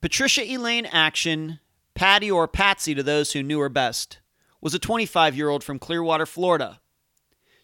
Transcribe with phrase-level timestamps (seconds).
[0.00, 1.60] Patricia Elaine Acton,
[1.94, 4.18] Patty or Patsy to those who knew her best,
[4.60, 6.80] was a 25 year old from Clearwater, Florida.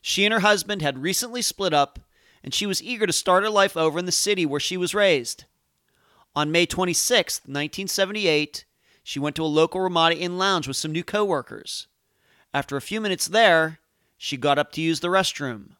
[0.00, 1.98] She and her husband had recently split up,
[2.42, 4.94] and she was eager to start her life over in the city where she was
[4.94, 5.44] raised.
[6.34, 8.64] On May 26, 1978,
[9.04, 11.86] she went to a local Ramada Inn lounge with some new coworkers.
[12.54, 13.78] After a few minutes there,
[14.16, 15.76] she got up to use the restroom.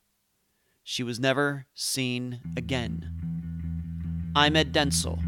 [0.85, 3.11] She was never seen again.
[4.35, 5.21] I'm Ed Dentzel,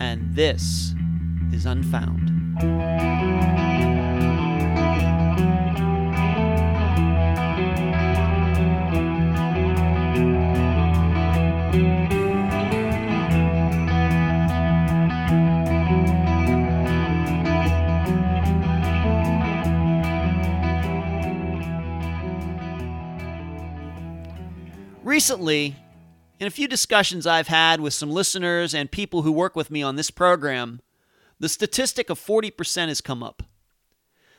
[0.00, 0.94] and this
[1.52, 2.30] is Unfound.
[25.04, 25.76] Recently,
[26.40, 29.82] in a few discussions I've had with some listeners and people who work with me
[29.82, 30.80] on this program,
[31.38, 33.42] the statistic of 40% has come up.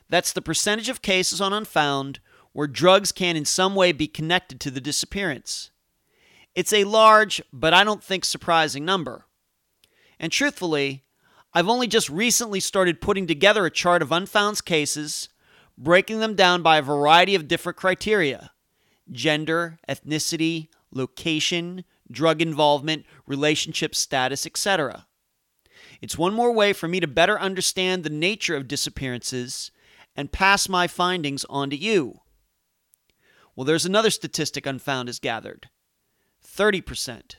[0.09, 2.19] That's the percentage of cases on Unfound
[2.53, 5.69] where drugs can in some way be connected to the disappearance.
[6.55, 9.25] It's a large, but I don't think surprising number.
[10.19, 11.03] And truthfully,
[11.53, 15.29] I've only just recently started putting together a chart of unfound cases,
[15.77, 18.51] breaking them down by a variety of different criteria
[19.11, 25.07] gender, ethnicity, location, drug involvement, relationship status, etc.
[26.01, 29.71] It's one more way for me to better understand the nature of disappearances
[30.15, 32.21] and pass my findings on to you.
[33.55, 35.69] Well, there's another statistic Unfound has gathered
[36.45, 37.35] 30%.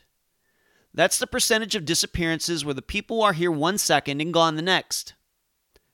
[0.93, 4.61] That's the percentage of disappearances where the people are here one second and gone the
[4.61, 5.15] next.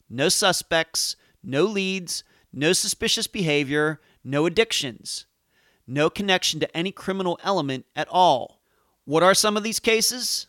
[0.10, 5.26] No suspects, no leads, no suspicious behavior, no addictions
[5.90, 8.62] no connection to any criminal element at all.
[9.06, 10.48] What are some of these cases?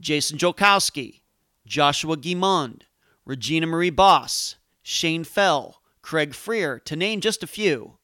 [0.00, 1.22] Jason Jolkowski,
[1.66, 2.82] Joshua Guimond,
[3.24, 7.98] Regina Marie Bos, Shane Fell, Craig Freer, to name just a few.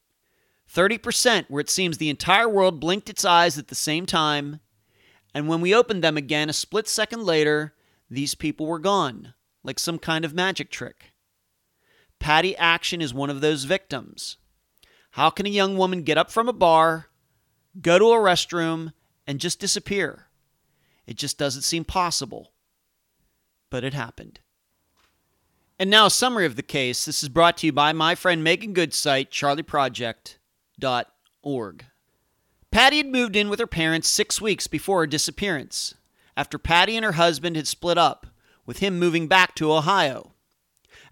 [0.73, 4.61] 30% where it seems the entire world blinked its eyes at the same time,
[5.33, 7.75] and when we opened them again a split second later,
[8.11, 11.13] these people were gone, like some kind of magic trick.
[12.19, 14.39] Patty Acton is one of those victims.
[15.15, 17.07] How can a young woman get up from a bar,
[17.81, 18.93] go to a restroom,
[19.29, 20.27] and just disappear?
[21.07, 22.51] It just doesn't seem possible.
[23.71, 24.41] But it happened.
[25.79, 27.05] And now, a summary of the case.
[27.05, 31.85] This is brought to you by my friend Meaghan Good's site, charleyproject.org.
[32.73, 35.95] Patty had moved in with her parents six weeks before her disappearance,
[36.37, 38.27] after Patty and her husband had split up,
[38.67, 40.34] with him moving back to Ohio.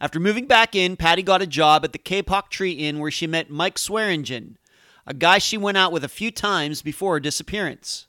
[0.02, 3.28] After moving back in, Patty got a job at the Kapok Tree Inn where she
[3.28, 4.58] met Mike Swearingen,
[5.06, 8.08] a guy she went out with a few times before her disappearance.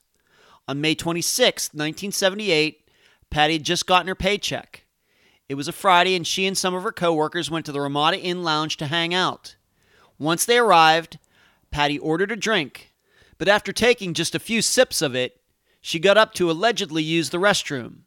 [0.68, 2.90] On May 26, 1978,
[3.30, 4.86] Patty had just gotten her paycheck.
[5.48, 8.20] It was a Friday, and she and some of her coworkers went to the Ramada
[8.20, 9.56] Inn lounge to hang out.
[10.18, 11.20] Once they arrived,
[11.70, 12.92] Patty ordered a drink,
[13.38, 15.42] but after taking just a few sips of it,
[15.80, 17.98] she got up to allegedly use the restroom.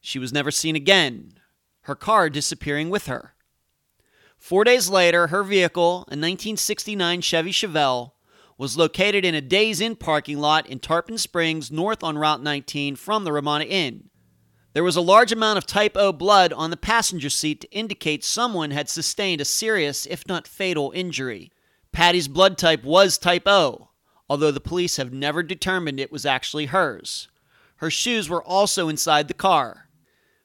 [0.00, 1.34] She was never seen again,
[1.82, 3.34] her car disappearing with her.
[4.38, 8.12] Four days later, her vehicle, a 1969 Chevy Chevelle,
[8.56, 12.96] was located in a Days Inn parking lot in Tarpon Springs, north on Route 19
[12.96, 14.10] from the Ramada Inn.
[14.72, 18.22] There was a large amount of type O blood on the passenger seat to indicate
[18.22, 21.50] someone had sustained a serious, if not fatal, injury.
[21.92, 23.88] Patty's blood type was type O,
[24.28, 27.28] although the police have never determined it was actually hers.
[27.76, 29.88] Her shoes were also inside the car.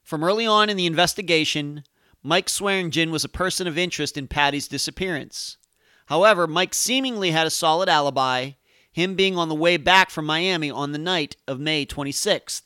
[0.06, 1.84] From early on in the investigation,
[2.22, 5.58] Mike Swearingen was a person of interest in Patty's disappearance.
[6.06, 8.52] However, Mike seemingly had a solid alibi,
[8.92, 12.66] him being on the way back from Miami on the night of May 26th.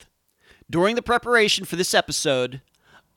[0.69, 2.61] During the preparation for this episode,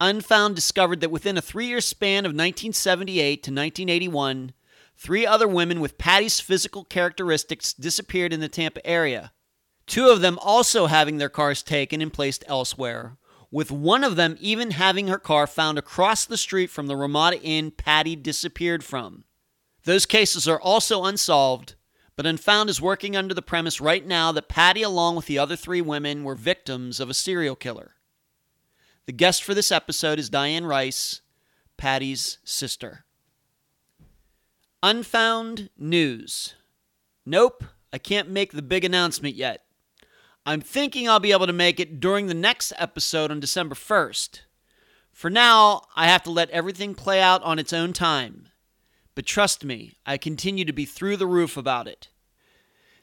[0.01, 4.53] Unfound discovered that within a three year span of 1978 to 1981,
[4.97, 9.33] three other women with Patty's physical characteristics disappeared in the Tampa area.
[9.89, 13.17] Two of them also having their cars taken and placed elsewhere,
[13.53, 17.41] with one of them even having her car found across the street from the Ramada
[17.41, 19.25] Inn Patty disappeared from.
[19.85, 21.75] Those cases are also unsolved,
[22.17, 25.55] but Unfound is working under the premise right now that Patty, along with the other
[25.55, 27.93] three women, were victims of a serial killer.
[29.07, 31.21] The guest for this episode is Diane Rice,
[31.77, 33.05] Patty's sister.
[34.83, 36.55] Unfound news.
[37.27, 39.65] Nope, I can't make the big announcement yet.
[40.45, 44.41] I'm thinking I'll be able to make it during the next episode on December 1st.
[45.13, 48.49] For now, I have to let everything play out on its own time.
[49.15, 52.09] But trust me, I continue to be through the roof about it.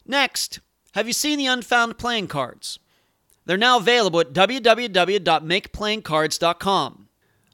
[0.04, 0.60] Next,
[0.92, 2.78] have you seen the Unfound playing cards?
[3.46, 7.08] They're now available at www.makeplayingcards.com.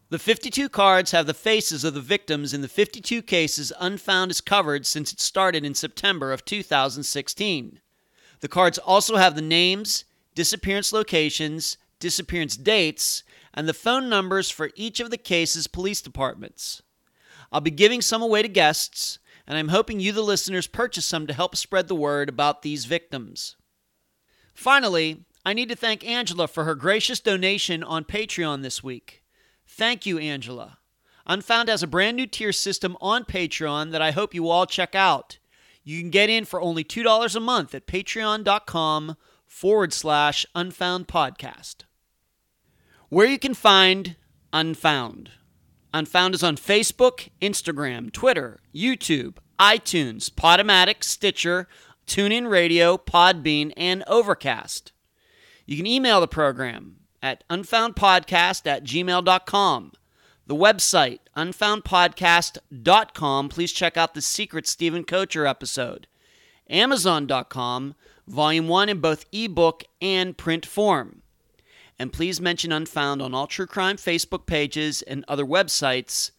[0.09, 4.41] The 52 cards have the faces of the victims in the 52 cases Unfound has
[4.41, 7.81] covered since it started in September of 2016.
[8.41, 10.05] The cards also have the names,
[10.35, 13.23] disappearance locations, disappearance dates,
[13.55, 16.83] and the phone numbers for each of the cases' police departments.
[17.50, 21.27] I'll be giving some away to guests, and I'm hoping you, the listeners, purchase some
[21.27, 23.56] to help spread the word about these victims.
[24.55, 29.23] Finally, I need to thank Angela for her gracious donation on Patreon this week.
[29.67, 30.79] Thank you, Angela.
[31.27, 34.94] Unfound has a brand new tier system on Patreon that I hope you all check
[34.94, 35.39] out.
[35.87, 39.17] You can get in for only $2 a month at patreon.com
[39.47, 41.85] forward slash unfound podcast.
[43.09, 44.17] Where you can find
[44.53, 45.31] Unfound.
[45.94, 51.69] Unfound is on Facebook, Instagram, Twitter, YouTube, iTunes, Podomatic, Stitcher,
[52.09, 54.91] TuneIn Radio, Podbean, and Overcast.
[55.67, 59.93] You can email the program at unfoundpodcast at gmail.com.
[60.46, 63.48] The website, unfoundpodcast.com.
[63.48, 66.06] Please check out the secret Steven Koecher episode.
[66.70, 67.94] Amazon.com,
[68.28, 71.22] volume one in both ebook and print form.
[71.98, 76.31] And please mention Unfound on all true crime Facebook pages and other websites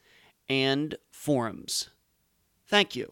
[0.48, 1.89] and forums.
[2.68, 3.12] Thank you.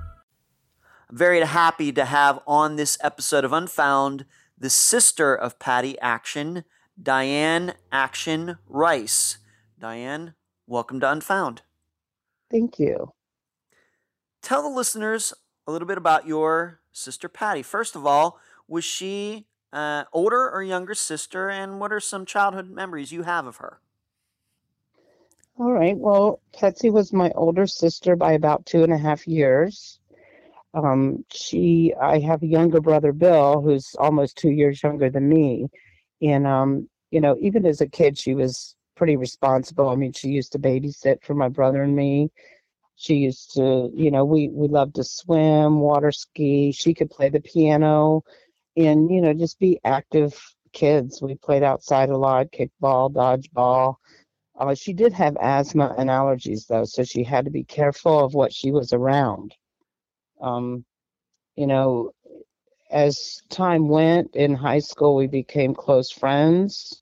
[1.11, 4.23] I'm very happy to have on this episode of Unfound
[4.57, 6.63] the sister of Patty Acton,
[7.01, 9.37] Diane Acton Rice.
[9.77, 10.35] Diane,
[10.67, 11.63] welcome to Unfound.
[12.49, 13.11] Thank you.
[14.41, 15.33] Tell the listeners
[15.67, 17.61] a little bit about your sister Patty.
[17.61, 22.69] First of all, was she uh, older or younger sister, and what are some childhood
[22.69, 23.81] memories you have of her?
[25.57, 25.97] All right.
[25.97, 29.99] Well, Patsy was my older sister by about two and a half years.
[30.73, 35.67] Um, she, I have a younger brother, Bill, who's almost two years younger than me.
[36.21, 39.89] And, um, you know, even as a kid, she was pretty responsible.
[39.89, 42.31] I mean, she used to babysit for my brother and me.
[42.95, 46.71] She used to, you know, we, we loved to swim, water ski.
[46.71, 48.23] She could play the piano
[48.77, 50.39] and, you know, just be active
[50.71, 51.21] kids.
[51.21, 53.95] We played outside a lot, kickball, dodgeball.
[54.57, 58.33] Uh, she did have asthma and allergies, though, so she had to be careful of
[58.35, 59.55] what she was around.
[60.41, 60.85] Um,
[61.55, 62.11] you know,
[62.89, 67.01] as time went in high school, we became close friends.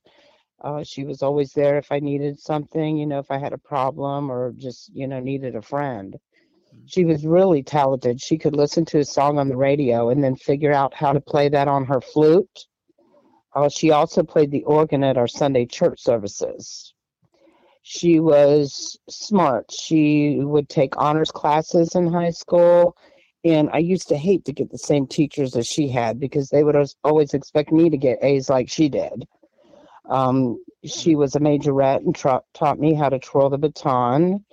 [0.62, 3.58] Uh, she was always there if I needed something, you know, if I had a
[3.58, 6.16] problem or just, you know, needed a friend.
[6.86, 8.20] She was really talented.
[8.20, 11.20] She could listen to a song on the radio and then figure out how to
[11.20, 12.66] play that on her flute.
[13.54, 16.94] Uh, she also played the organ at our Sunday church services.
[17.82, 19.72] She was smart.
[19.72, 22.96] She would take honors classes in high school
[23.44, 26.62] and I used to hate to get the same teachers as she had because they
[26.64, 29.26] would always expect me to get A's like she did.
[30.08, 34.44] Um, she was a majorette and tra- taught me how to twirl the baton.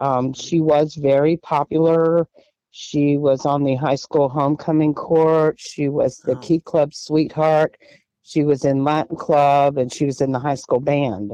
[0.00, 2.28] Um, she was very popular.
[2.72, 5.58] She was on the high school homecoming court.
[5.58, 6.40] She was the Oh.
[6.40, 7.76] Key Club sweetheart.
[8.22, 11.30] She was in Latin Club and she was in the high school band.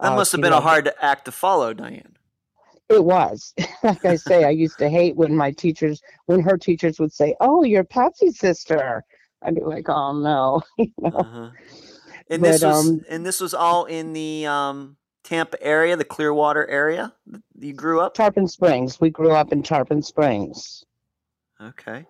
[0.00, 2.11] That Uh, must have she been a loved- hard act to follow, Diane.
[2.92, 3.54] It was.
[3.82, 7.34] like I say, I used to hate when my teachers, when her teachers would say,
[7.40, 9.02] "Oh, you're Patsy's sister,"
[9.42, 11.08] I'd be like, "Oh no." you know?
[11.10, 11.50] Uh-huh.
[12.28, 16.66] And this was um, and this was all in the um, Tampa area, the Clearwater
[16.68, 17.12] area.
[17.58, 18.14] You grew up.
[18.14, 19.00] Tarpon Springs.
[19.00, 20.84] We grew up in Tarpon Springs.
[21.60, 22.06] Okay.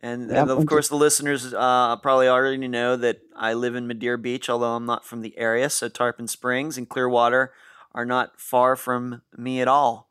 [0.00, 3.88] And, Yep, and of course, the listeners uh, probably already know that I live in
[3.88, 5.68] Madeira Beach, although I'm not from the area.
[5.70, 7.52] So Tarpon Springs and Clearwater
[7.98, 10.08] are not far from me at all.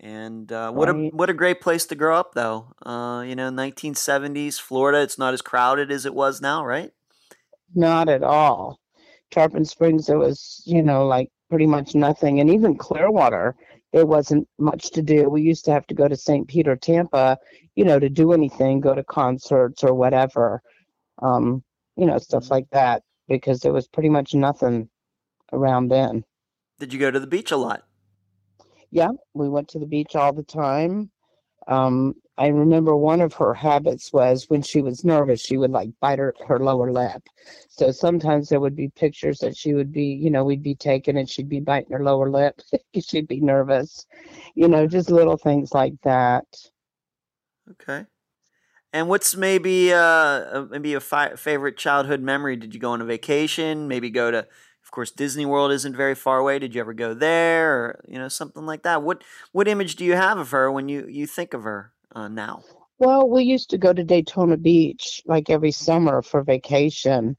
[0.00, 2.72] And uh, what a what a great place to grow up, though.
[2.84, 5.02] Uh, you know, 1970s Florida.
[5.02, 6.90] It's not as crowded as it was now, right?
[7.74, 8.80] Not at all.
[9.30, 12.40] Tarpon Springs, it was, you know, like pretty much nothing.
[12.40, 13.56] And even Clearwater,
[13.92, 15.28] it wasn't much to do.
[15.28, 16.48] We used to have to go to St.
[16.48, 17.36] Peter, Tampa,
[17.76, 20.62] you know, to do anything, go to concerts or whatever,
[21.20, 21.62] um,
[21.96, 24.88] you know, stuff like that, because there was pretty much nothing
[25.52, 26.24] around then.
[26.82, 27.84] Did you go to the beach a lot?
[28.90, 31.12] Yeah, we went to the beach all the time.
[31.68, 35.90] Um, I remember one of her habits was when she was nervous, she would like
[36.00, 37.22] bite her, her lower lip.
[37.68, 41.16] So sometimes there would be pictures that she would be, you know, we'd be taking
[41.16, 44.04] and she'd be biting her lower lip because she'd be nervous.
[44.56, 46.46] You know, just little things like that.
[47.70, 48.06] Okay.
[48.92, 52.56] And what's maybe uh maybe a fi- favorite childhood memory?
[52.56, 53.86] Did you go on a vacation?
[53.86, 54.48] Maybe go to,
[54.92, 56.60] course, Disney World isn't very far away.
[56.60, 59.02] Did you ever go there, or you know something like that?
[59.02, 62.28] What what image do you have of her when you you think of her uh,
[62.28, 62.62] now?
[62.98, 67.36] Well, we used to go to Daytona Beach like every summer for vacation.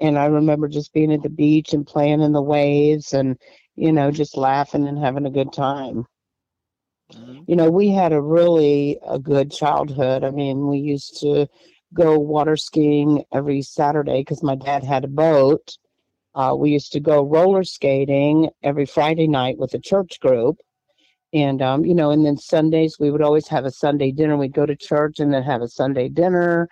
[0.00, 3.38] And I remember just being at the beach and playing in the waves and,
[3.76, 6.06] you know, just laughing and having a good time.
[7.12, 7.44] Mhm.
[7.46, 10.24] You know, we had a really a good childhood.
[10.24, 11.46] I mean, we used to
[11.92, 15.76] go water skiing every Saturday because my dad had a boat.
[16.34, 20.56] Uh, we used to go roller skating every Friday night with a church group.
[21.32, 24.36] And, um, you know, and then Sundays, we would always have a Sunday dinner.
[24.36, 26.68] We'd go to church and then have a Sunday dinner.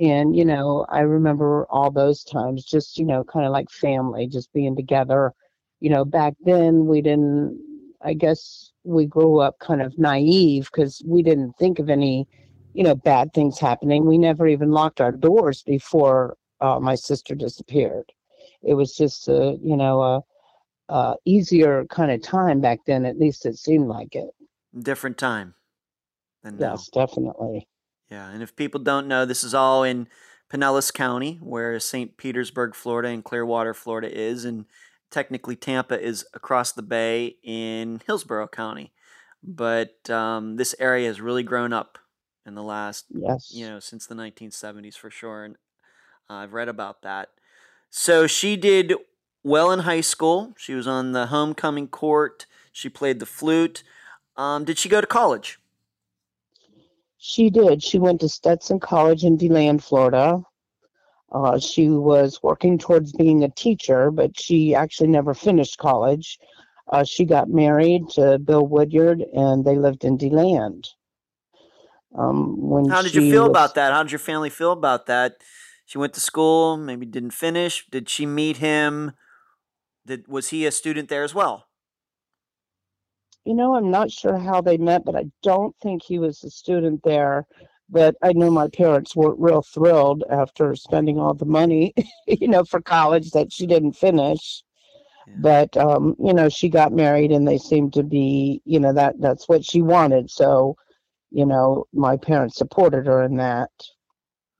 [0.00, 4.26] And, you know, I remember all those times, just, you know, kind of like family,
[4.26, 5.32] just being together.
[5.80, 7.58] You know, back then we didn't,
[8.02, 12.26] I guess we grew up kind of naive because we didn't think of any,
[12.72, 14.04] you know, bad things happening.
[14.04, 18.12] We never even locked our doors before uh, my sister disappeared.
[18.66, 20.22] It was just a, you know, a,
[20.88, 23.04] a easier kind of time back then.
[23.04, 24.30] At least it seemed like it.
[24.78, 25.54] Different time
[26.42, 26.72] than now.
[26.72, 27.68] Yes, definitely.
[28.10, 30.08] Yeah, and if people don't know, this is all in
[30.52, 32.16] Pinellas County, where St.
[32.16, 34.66] Petersburg, Florida, and Clearwater, Florida is, and
[35.10, 38.92] technically Tampa is across the bay in Hillsborough County.
[39.42, 41.98] But um, this area has really grown up
[42.46, 43.50] in the last, Yes.
[43.54, 45.56] you know, since the 1970s for sure, and
[46.28, 47.30] I've read about that.
[47.96, 48.92] So she did
[49.44, 50.52] well in high school.
[50.58, 52.44] She was on the homecoming court.
[52.72, 53.84] She played the flute.
[54.36, 55.60] Um, did she go to college?
[57.18, 57.84] She did.
[57.84, 60.42] She went to Stetson College in DeLand, Florida.
[61.30, 66.40] Uh, she was working towards being a teacher, but she actually never finished college.
[66.92, 70.88] Uh, she got married to Bill Woodyard, and they lived in DeLand.
[72.18, 73.92] Um, when How did you feel was- about that?
[73.92, 75.36] How did your family feel about that?
[75.84, 77.86] She went to school, maybe didn't finish.
[77.90, 79.12] Did she meet him?
[80.06, 81.66] Did was he a student there as well?
[83.44, 86.50] You know, I'm not sure how they met, but I don't think he was a
[86.50, 87.46] student there.
[87.90, 91.92] But I know my parents weren't real thrilled after spending all the money,
[92.26, 94.62] you know, for college that she didn't finish.
[95.26, 95.34] Yeah.
[95.38, 99.20] But um, you know, she got married and they seemed to be, you know, that
[99.20, 100.30] that's what she wanted.
[100.30, 100.76] So,
[101.30, 103.70] you know, my parents supported her in that.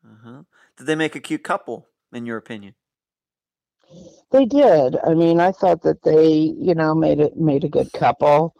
[0.04, 0.42] Uh-huh.
[0.76, 2.74] Did they make a cute couple, in your opinion?
[4.32, 4.96] They did.
[5.04, 8.54] I mean, I thought that they, you know, made it made a good couple.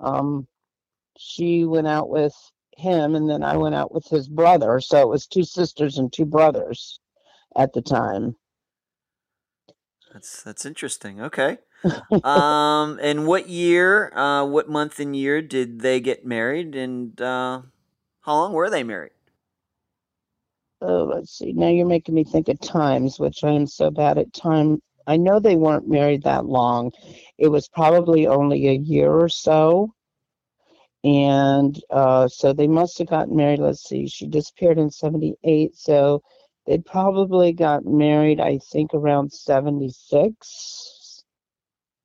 [0.00, 0.46] Um,
[1.16, 2.34] she went out with
[2.76, 4.80] him, and then I went out with his brother.
[4.80, 7.00] So it was two sisters and two brothers
[7.56, 8.36] at the time.
[10.12, 11.22] That's that's interesting.
[11.22, 11.58] Okay.
[12.22, 17.62] um, and what year, uh, what month and year did they get married, and uh,
[18.20, 19.13] how long were they married?
[20.86, 21.52] Oh, let's see.
[21.54, 24.82] Now you're making me think of times, which I am so bad at time.
[25.06, 26.92] I know they weren't married that long.
[27.38, 29.94] It was probably only a year or so.
[31.02, 33.60] And uh, so they must have gotten married.
[33.60, 34.06] Let's see.
[34.06, 35.74] She disappeared in 78.
[35.74, 36.22] So
[36.66, 41.24] they probably got married, I think, around 76,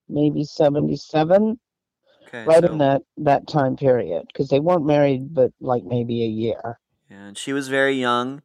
[0.08, 1.60] maybe 77,
[2.28, 4.24] Okay, right so, in that, that time period.
[4.28, 6.80] Because they weren't married, but like maybe a year.
[7.10, 8.42] and she was very young,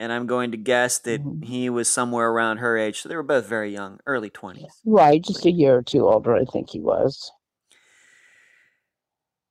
[0.00, 1.44] and I'm going to guess that Mhm.
[1.44, 3.02] he was somewhere around her age.
[3.02, 4.80] So they were both very young, early twenties.
[4.84, 7.30] Right, just a year or two older, I think he was.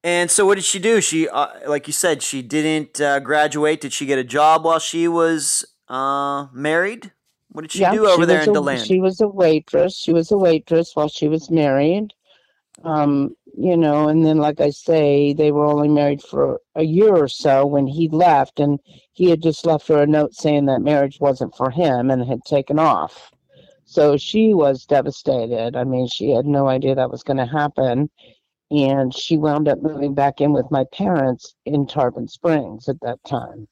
[0.03, 1.01] And so, what did she do?
[1.01, 3.82] She, uh, like you said, she didn't uh, graduate.
[3.82, 7.12] Did she get a job while she was uh, married?
[7.51, 8.88] What did she do over there was in a, Deland?
[8.88, 9.98] She was a waitress.
[9.98, 12.13] She was a waitress while she was married.
[12.84, 17.13] Um, you know, and then like I say, they were only married for a year
[17.13, 18.80] or so when he left, and
[19.12, 22.39] he had just left her a note saying that marriage wasn't for him and had
[22.46, 23.32] taken off.
[23.84, 25.75] So she was devastated.
[25.75, 28.10] I mean, she had no idea that was going to happen.
[28.72, 33.20] And she wound up moving back in with my parents in Tarpon Springs at that
[33.28, 33.68] time.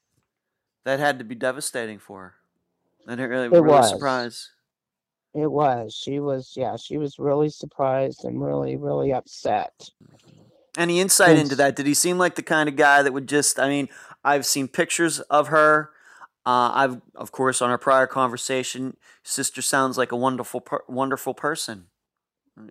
[0.84, 2.36] that had to be devastating for her.
[3.06, 3.92] That really, It really was.
[3.92, 4.50] A surprise.
[5.38, 5.94] It was.
[5.94, 9.92] She was, yeah, she was really surprised and really, really upset.
[10.76, 11.76] Any insight into that?
[11.76, 13.60] Did he seem like the kind of guy that would just?
[13.60, 13.88] I mean,
[14.24, 15.92] I've seen pictures of her.
[16.44, 21.34] Uh, I've, of course, on our prior conversation, sister sounds like a wonderful, per- wonderful
[21.36, 21.86] person.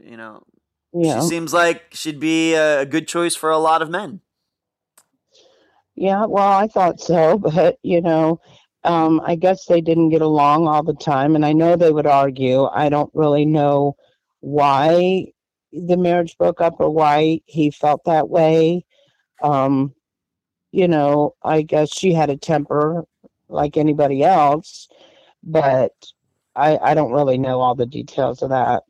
[0.02, 0.42] You know,
[0.92, 1.20] Yeah.
[1.20, 4.22] she seems like she'd be a, a good choice for a lot of men.
[5.94, 8.40] Yeah, well, I thought so, but you know,
[8.86, 12.06] um, I guess they didn't get along all the time, and I know they would
[12.06, 12.64] argue.
[12.66, 13.96] I don't really know
[14.40, 15.26] why
[15.72, 18.84] the marriage broke up or why he felt that way.
[19.42, 19.92] Um,
[20.70, 23.04] you know, I guess she had a temper
[23.48, 24.88] like anybody else,
[25.42, 25.92] but
[26.54, 28.84] I I don't really know all the details of that.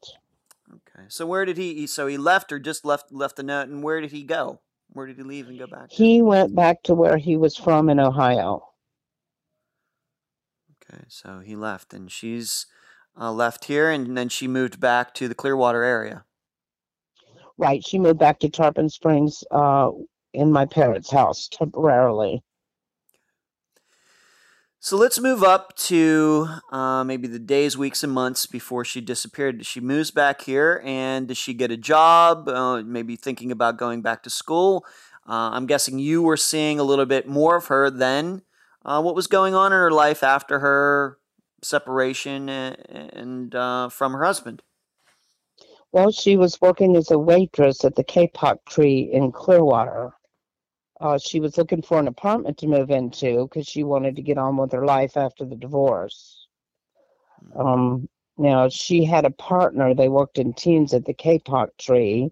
[0.71, 1.87] Okay, so where did he?
[1.87, 4.61] So he left, or just left left the note, and where did he go?
[4.93, 5.89] Where did he leave and go back?
[5.89, 5.95] to?
[5.95, 8.63] He went back to where he was from in Ohio.
[10.93, 12.67] Okay, so he left, and she's
[13.21, 16.25] uh, left here, and then she moved back to the Clearwater area.
[17.59, 17.85] Right.
[17.85, 19.91] She moved back to Tarpon Springs uh,
[20.35, 22.43] in my parents' house temporarily.
[24.79, 29.67] So let's move up to uh, maybe the days, weeks, and months before she disappeared.
[29.67, 32.49] She moves back here, and does she get a job?
[32.49, 34.85] Uh, maybe thinking about going back to school.
[35.29, 38.43] Uh, I'm guessing you were seeing a little bit more of her then.
[38.87, 41.19] Uh, what was going on in her life after her
[41.61, 44.63] separation and, and uh, from her husband?
[45.91, 50.13] Well, she was working as a waitress at the Kapok Tree in Clearwater.
[51.01, 54.39] Uh, she was looking for an apartment to move into because she wanted to get
[54.39, 56.47] on with her life after the divorce.
[57.59, 59.95] Um, now, she had a partner.
[59.95, 62.31] They worked in teams at the Kapok Tree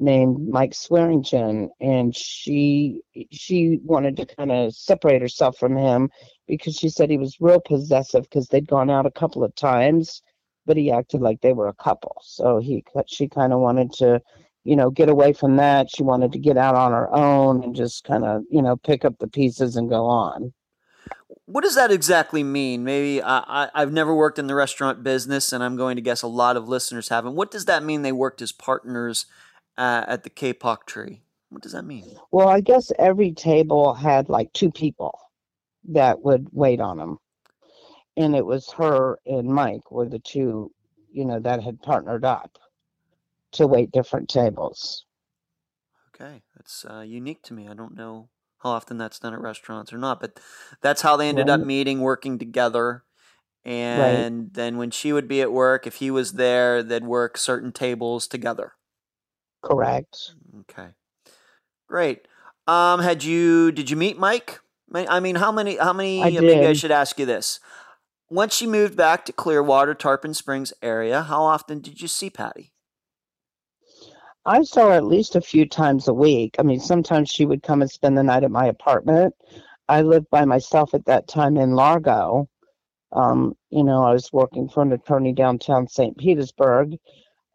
[0.00, 6.10] named Mike Swearingen, and she she wanted to kind of separate herself from him
[6.48, 10.22] because she said he was real possessive because they'd gone out a couple of times
[10.66, 12.16] but he acted like they were a couple.
[12.22, 14.20] So he she kind of wanted to,
[14.62, 15.88] you know, get away from that.
[15.90, 19.04] She wanted to get out on her own and just kind of, you know, pick
[19.04, 20.52] up the pieces and go on.
[21.46, 22.84] What does that exactly mean?
[22.84, 26.22] Maybe I, I, I've never worked in the restaurant business, and I'm going to guess
[26.22, 27.34] a lot of listeners haven't.
[27.34, 29.26] What does that mean they worked as partners
[29.80, 31.22] uh, at the Kapok Tree?
[31.48, 32.04] What does that mean?
[32.30, 35.18] Well, I guess every table had like two people
[35.88, 37.18] that would wait on them.
[38.16, 40.70] And it was her and Mike were the two,
[41.10, 42.58] you know, that had partnered up
[43.52, 45.06] to wait different tables.
[46.14, 47.66] Okay, that's uh, unique to me.
[47.66, 50.38] I don't know how often that's done at restaurants or not, but
[50.82, 53.04] that's how they ended up meeting, working together.
[53.64, 57.72] And then when she would be at work, if he was there, they'd work certain
[57.72, 58.74] tables together.
[59.62, 60.32] Correct.
[60.60, 60.88] Okay,
[61.86, 62.26] great.
[62.66, 64.60] Um, had you did you meet Mike?
[64.92, 65.76] I mean, how many?
[65.76, 66.22] How many?
[66.22, 67.60] I uh, Maybe I should ask you this.
[68.28, 72.72] Once she moved back to Clearwater, Tarpon Springs area, how often did you see Patty?
[74.46, 76.56] I saw her at least a few times a week.
[76.58, 79.34] I mean, sometimes she would come and spend the night at my apartment.
[79.88, 82.48] I lived by myself at that time in Largo.
[83.12, 86.16] Um, you know, I was working for an attorney downtown St.
[86.16, 86.96] Petersburg.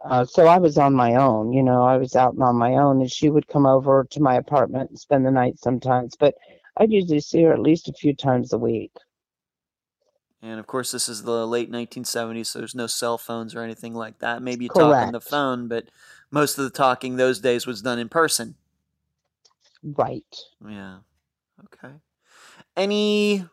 [0.07, 2.73] Uh, so I was on my own, you know, I was out and on my
[2.73, 6.15] own, and she would come over to my apartment and spend the night sometimes.
[6.15, 6.35] But
[6.77, 8.91] I'd usually see her at least a few times a week.
[10.43, 13.95] And of course, this is the late 1970s, so there's no cell phones or anything
[13.95, 14.43] like that.
[14.43, 15.31] Maybe you talk on the Correct.
[15.31, 15.85] phone, but
[16.29, 18.55] most of the talking those days was done in person.
[19.81, 20.35] Right.
[20.67, 20.99] Yeah.
[21.63, 21.95] Okay.
[22.77, 23.45] Any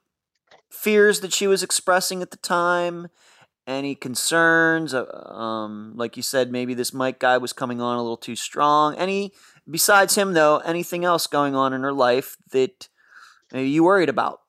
[0.71, 3.09] fears that she was expressing at the time?
[3.67, 4.93] Any concerns?
[4.93, 8.37] Uh, Um, like you said, maybe this Mike guy was coming on a little too
[8.37, 8.97] strong.
[8.97, 9.33] Any
[9.71, 10.59] besides him though?
[10.59, 12.89] Anything else going on in her life that
[13.53, 14.41] maybe you worried about?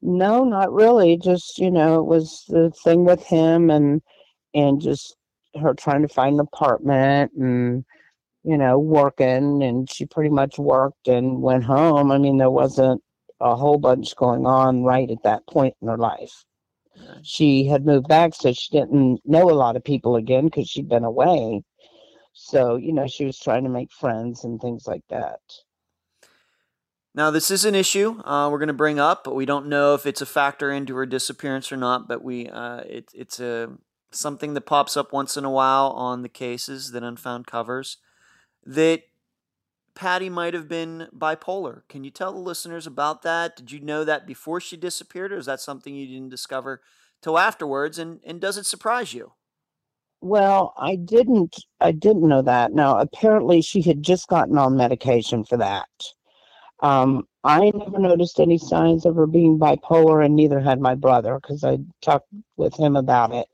[0.00, 1.16] No, not really.
[1.18, 4.02] Just, you know, it was the thing with him and
[4.54, 5.16] and just
[5.60, 7.84] her trying to find an apartment and
[8.44, 12.10] you know, working and she pretty much worked and went home.
[12.12, 13.02] I mean, there wasn't
[13.40, 16.44] a whole bunch going on right at that point in her life.
[17.22, 20.88] She had moved back, so she didn't know a lot of people again because she'd
[20.88, 21.62] been away.
[22.32, 25.40] So, you know, she was trying to make friends and things like that.
[27.14, 29.94] Now, this is an issue uh, we're going to bring up, but we don't know
[29.94, 32.06] if it's a factor into her disappearance or not.
[32.06, 33.70] But we, uh, it, it's a
[34.12, 37.96] something that pops up once in a while on the cases that Unfound covers.
[38.64, 39.02] That
[39.98, 41.82] Patty might have been bipolar.
[41.88, 43.56] Can you tell the listeners about that?
[43.56, 46.82] Did you know that before she disappeared, or is that something you didn't discover
[47.20, 47.98] till afterwards?
[47.98, 49.32] And and does it surprise you?
[50.20, 52.72] Well, I didn't I didn't know that.
[52.72, 55.88] Now, apparently she had just gotten on medication for that.
[56.78, 61.40] Um, I never noticed any signs of her being bipolar, and neither had my brother
[61.42, 63.48] because I talked with him about it.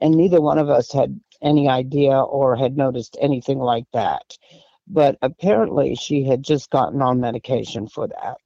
[0.00, 4.38] And neither one of us had any idea or had noticed anything like that.
[4.92, 8.40] But apparently, she had just gotten on medication for that.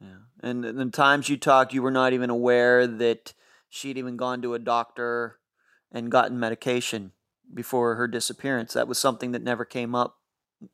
[0.00, 0.18] Yeah.
[0.40, 3.34] And the times you talked, you were not even aware that
[3.68, 5.40] she'd even gone to a doctor
[5.90, 7.10] and gotten medication
[7.52, 8.72] before her disappearance.
[8.74, 10.18] That was something that never came up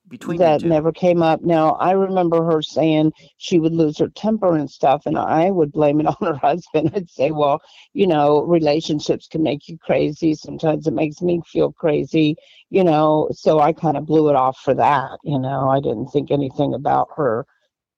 [0.08, 1.42] between that never came up.
[1.42, 5.72] Now, I remember her saying she would lose her temper and stuff, and I would
[5.72, 6.92] blame it on her husband.
[6.94, 7.60] I'd say, well,
[7.92, 10.34] you know, relationships can make you crazy.
[10.34, 12.36] Sometimes it makes me feel crazy,
[12.70, 13.28] you know.
[13.32, 15.68] So I kind of blew it off for that, you know.
[15.68, 17.46] I didn't think anything about her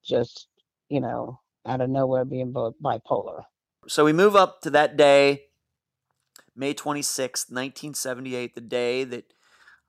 [0.04, 0.48] just,
[0.88, 3.44] you know, out of nowhere being bipolar.
[3.88, 5.44] So we move up to that day,
[6.54, 9.32] May 26th, 1978, the day that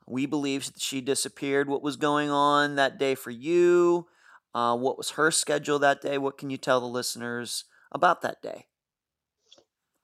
[0.07, 1.69] we believe she disappeared.
[1.69, 4.07] What was going on that day for you?
[4.53, 6.17] Uh, what was her schedule that day?
[6.17, 8.67] What can you tell the listeners about that day?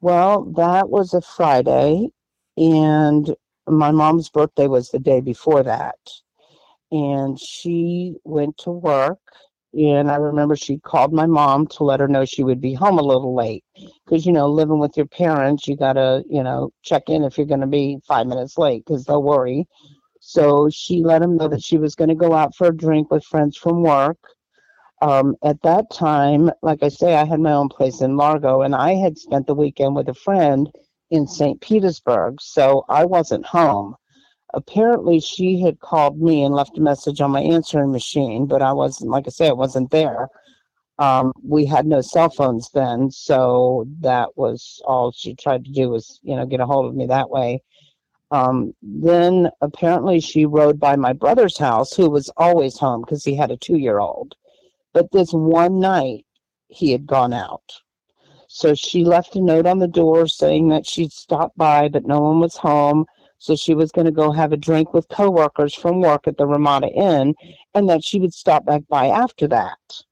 [0.02, 2.10] Well, that was a Friday,
[2.58, 3.36] and
[3.68, 5.98] my mom's birthday was the day before that.
[6.92, 9.20] And she went to work,
[9.74, 12.98] and I remember she called my mom to let her know she would be home
[12.98, 13.64] a little late.
[14.06, 17.38] Because, you know, living with your parents, you got to, you know, check in if
[17.38, 19.68] you're going to be five minutes late because they'll worry.
[20.22, 23.12] So she let him know that she was going to go out for a drink
[23.12, 24.18] with friends from work.
[25.02, 28.76] Um, at that time, like I say, I had my own place in Largo, and
[28.76, 30.70] I had spent the weekend with a friend
[31.10, 31.62] in St.
[31.62, 33.96] Petersburg, so I wasn't home.
[34.54, 38.74] Apparently, she had called me and left a message on my answering machine, but I
[38.74, 40.30] wasn't, like I say, I wasn't there.
[40.98, 45.90] Um, we had no cell phones then, so that was all she tried to do
[45.90, 47.62] was, you know, get a hold of me that way.
[48.32, 53.36] Um, then apparently she rode by my brother's house, who was always home because he
[53.36, 54.36] had a two year old.
[54.94, 56.26] But this one night
[56.68, 57.74] he had gone out.
[58.48, 62.20] So she left a note on the door saying that she'd stopped by, but no
[62.20, 63.06] one was home.
[63.40, 66.46] So she was going to go have a drink with coworkers from work at the
[66.46, 67.36] Ramada Inn
[67.74, 70.04] and that she would stop back by after that.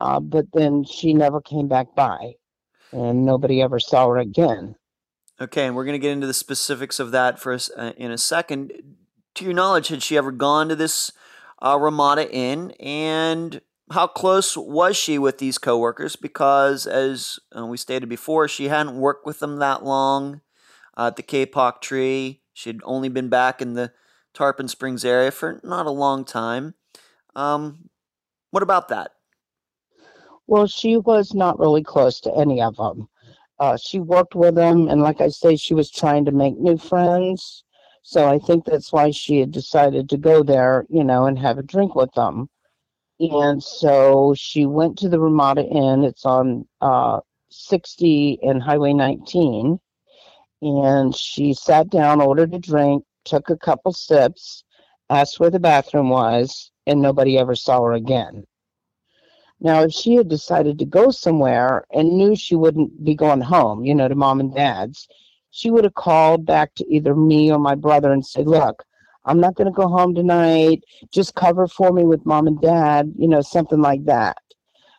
[0.00, 2.34] Uh, but then she never came back by
[2.92, 4.76] and nobody ever saw her again.
[5.40, 8.10] Okay, and we're going to get into the specifics of that for us uh, in
[8.10, 8.72] a second.
[9.34, 11.12] To your knowledge, had she ever gone to this
[11.60, 16.16] uh, Ramada Inn, and how close was she with these coworkers?
[16.16, 20.40] Because, as uh, we stated before, she hadn't worked with them that long
[20.96, 22.42] uh, at the Kapok Tree.
[22.52, 23.92] She'd only been back in the
[24.34, 26.74] Tarpon Springs area for not a long time.
[27.34, 27.90] Um,
[28.50, 29.12] what about that?
[30.46, 33.08] Well, she was not really close to any of them.
[33.58, 36.76] Uh, she worked with them, and like I say, she was trying to make new
[36.76, 37.64] friends.
[38.02, 41.58] So I think that's why she had decided to go there, you know, and have
[41.58, 42.48] a drink with them.
[43.18, 46.04] And so she went to the Ramada Inn.
[46.04, 49.80] It's on uh, 60 and Highway 19.
[50.62, 54.64] And she sat down, ordered a drink, took a couple sips,
[55.10, 58.44] asked where the bathroom was, and nobody ever saw her again.
[59.60, 63.84] Now, if she had decided to go somewhere and knew she wouldn't be going home,
[63.84, 65.08] you know, to mom and dad's,
[65.50, 68.84] she would have called back to either me or my brother and said, Look,
[69.24, 70.82] I'm not going to go home tonight.
[71.10, 74.36] Just cover for me with mom and dad, you know, something like that.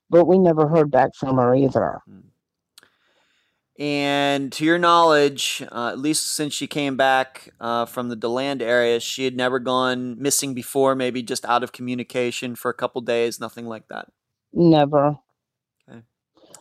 [0.10, 2.00] But we never heard back from her either.
[2.06, 2.27] Hmm.
[3.80, 8.62] And to your knowledge, uh, at least since she came back uh, from the DeLand
[8.62, 13.02] area, she had never gone missing before, maybe just out of communication for a couple
[13.02, 14.08] days, nothing like that.
[14.52, 15.20] Never.
[15.88, 16.02] Okay.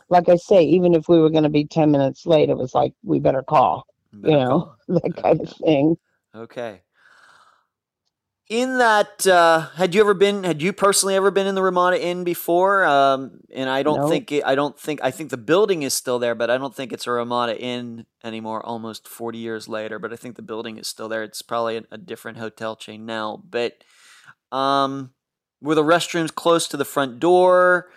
[0.09, 2.75] Like I say, even if we were going to be 10 minutes late, it was
[2.75, 4.77] like, we better call, Better you know, call.
[5.01, 5.97] that kind of thing.
[6.35, 6.81] Okay.
[8.49, 10.45] In that, uh, had you ever been?
[10.45, 12.85] Had you personally ever been in the Ramada Inn before?
[12.85, 14.07] Um, and I don't No.
[14.07, 16.73] think it, I don't think I think the building is still there, but I don't
[16.73, 18.65] think it's a Ramada Inn anymore.
[18.65, 21.23] Almost forty years later, but I think the building is still there.
[21.23, 23.43] It's probably a, a different hotel chain now.
[23.49, 23.83] But
[24.53, 25.11] um,
[25.61, 27.91] were the restrooms close to the front door?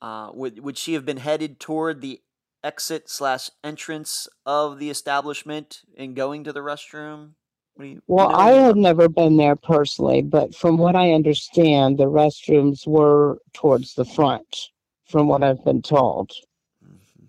[0.00, 2.20] Uh, would would she have been headed toward the
[2.62, 7.30] exit slash entrance of the establishment and going to the restroom?
[7.76, 10.96] What do you, Well, know I anything had never been there personally, but from what
[10.96, 14.70] I understand, the restrooms were towards the front,
[15.04, 16.32] from what I've been told.
[16.82, 17.28] Mhm.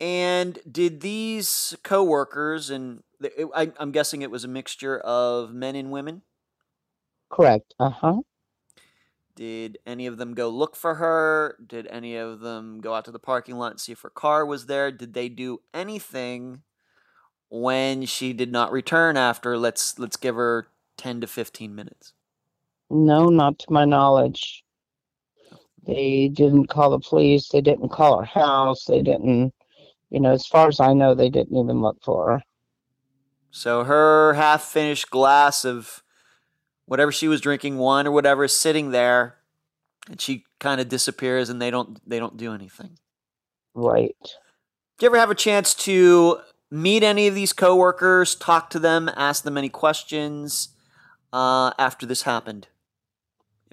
[0.00, 5.54] And did these coworkers and th- it- I, I'm guessing it was a mixture of
[5.54, 6.22] men and women?
[7.30, 7.74] Correct.
[7.78, 8.22] Uh huh.
[9.36, 11.58] Did any of them go look for her?
[11.64, 14.44] Did any of them go out to the parking lot and see if her car
[14.46, 14.90] was there?
[14.90, 16.62] Did they do anything
[17.60, 22.12] when she did not return after let's let's give her 10 to 15 minutes?
[22.90, 24.64] No, not to my knowledge.
[25.86, 27.48] They didn't call the police.
[27.48, 28.84] They didn't call her house.
[28.84, 29.54] They didn't,
[30.10, 32.42] you know, as far as I know, they didn't even look for her.
[33.50, 36.02] So her half finished glass of
[36.86, 39.36] whatever she was drinking, wine or whatever, is sitting there,
[40.08, 42.98] and she kind of disappears, and they don't they don't do anything.
[43.74, 44.16] Right.
[44.98, 49.10] Do you ever have a chance to meet any of these coworkers, talk to them,
[49.16, 50.68] ask them any questions
[51.32, 52.68] uh, after this happened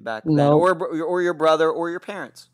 [0.02, 2.50] back then, or or your brother or your parents?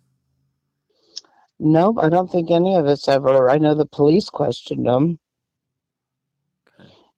[1.60, 3.49] Nope, I don't think any of us ever.
[3.49, 5.19] I know the police questioned them.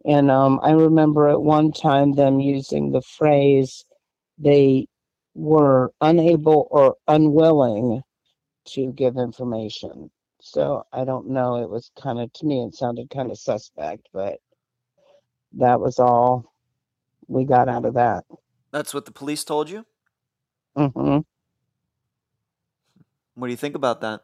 [0.03, 3.85] And um, I remember at one time them using the phrase
[4.39, 4.87] they
[5.35, 8.01] were unable or unwilling
[8.65, 10.09] to give information.
[10.41, 11.57] So I don't know.
[11.63, 14.39] It was kind of, to me, it sounded kind of suspect, but
[15.53, 16.51] that was all
[17.27, 18.25] we got out of that.
[18.71, 19.85] That's what the police told you.
[20.77, 21.17] Mm hmm.
[23.35, 24.21] What do you think about that?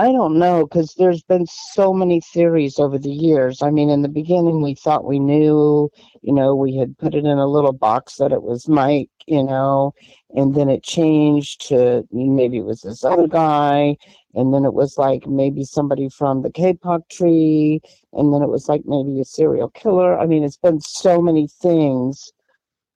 [0.00, 3.60] I don't know because there's been so many theories over the years.
[3.60, 5.90] I mean, in the beginning, we thought we knew,
[6.22, 9.42] you know, we had put it in a little box that it was Mike, you
[9.42, 9.92] know,
[10.30, 13.94] and then it changed to maybe it was this other guy,
[14.32, 17.82] and then it was like maybe somebody from the Kapok tree,
[18.14, 20.18] and then it was like maybe a serial killer.
[20.18, 22.32] I mean, it's been so many things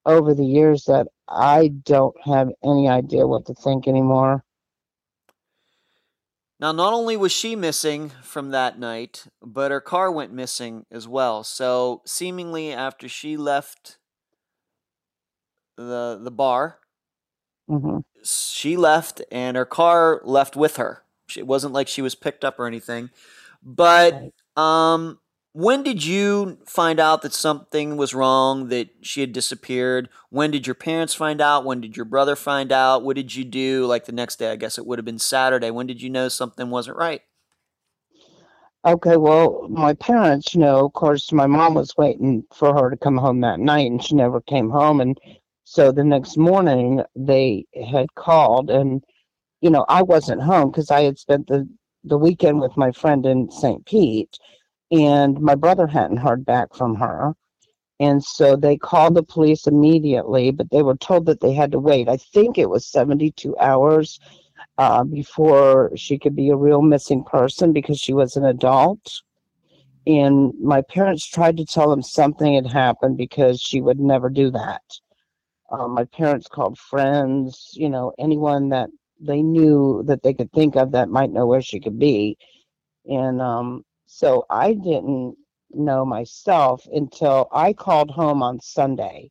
[0.06, 4.43] over the years that I don't have any idea what to think anymore.
[6.64, 11.06] Now, not only was she missing from that night, but her car went missing as
[11.06, 11.44] well.
[11.44, 13.98] So, seemingly after she left
[15.76, 16.78] the the bar,
[17.68, 21.02] hmm she left and her car left with her.
[21.36, 23.10] It wasn't like she was picked up or anything.
[23.62, 24.24] But
[24.56, 25.18] um
[25.54, 30.08] when did you find out that something was wrong, that she had disappeared?
[30.28, 31.64] When did your parents find out?
[31.64, 33.04] When did your brother find out?
[33.04, 34.50] What did you do like the next day?
[34.50, 35.70] I guess it would have been Saturday.
[35.70, 37.20] When did you know something wasn't right?
[38.84, 42.96] Okay, well, my parents, you know, of course, my mom was waiting for her to
[42.96, 45.00] come home that night and she never came home.
[45.00, 45.16] And
[45.62, 49.04] so the next morning they had called and,
[49.60, 51.68] you know, I wasn't home because I had spent the,
[52.02, 53.86] the weekend with my friend in St.
[53.86, 54.36] Pete
[54.94, 57.34] and my brother hadn't heard back from her.
[57.98, 61.80] And so they called the police immediately, but they were told that they had to
[61.80, 62.08] wait.
[62.08, 64.20] I think it was 72 hours
[64.78, 69.22] uh, before she could be a real missing person because she was an adult.
[70.06, 74.50] And my parents tried to tell them something had happened because she would never do
[74.52, 74.82] that.
[75.70, 80.76] Uh, my parents called friends, you know, anyone that they knew that they could think
[80.76, 82.36] of that might know where she could be.
[83.06, 85.36] And um, so I didn't
[85.70, 89.30] know myself until I called home on Sunday.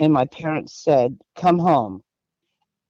[0.00, 2.02] And my parents said, Come home.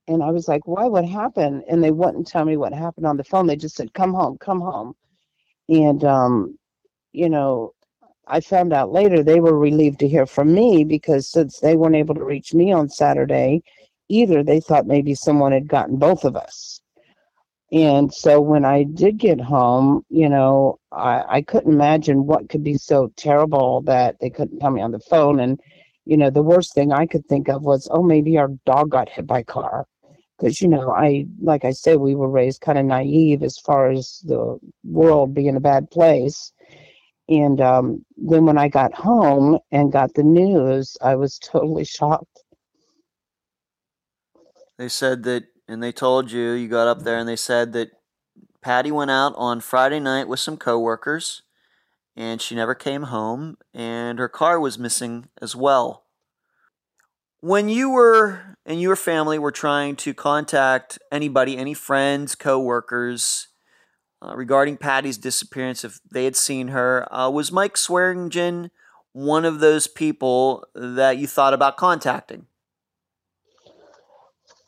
[0.09, 0.87] And I was like, why?
[0.87, 1.65] What happened?
[1.69, 3.47] And they wouldn't tell me what happened on the phone.
[3.47, 4.95] They just said, come home, come home.
[5.69, 6.59] And, um,
[7.13, 7.75] you know,
[8.27, 11.95] I found out later they were relieved to hear from me because since they weren't
[11.95, 13.63] able to reach me on Saturday
[14.09, 16.81] either, they thought maybe someone had gotten both of us.
[17.71, 22.65] And so when I did get home, you know, I, I couldn't imagine what could
[22.65, 25.39] be so terrible that they couldn't tell me on the phone.
[25.39, 25.61] And,
[26.07, 29.11] you know, the worst thing I could think of was, oh, maybe our dog got
[29.11, 29.87] hit by a car.
[30.39, 33.91] Because you know i like i said we were raised kind of naive as far
[33.91, 36.53] as the world being a bad place.
[37.29, 42.45] And um, then when i got home and got the news i was totally shocked.
[44.79, 47.91] They said that, and they told you, you got up there and they said that
[48.63, 51.43] Patty went out on Friday night with some coworkers
[52.17, 56.05] and she never came home and her car was missing as well.
[57.41, 63.49] When you were and your family were trying to contact anybody, any friends, coworkers,
[64.21, 68.71] uh, regarding Patty's disappearance, if they had seen her, uh, was Mike Swearingen
[69.13, 72.48] one of those people that you thought about contacting?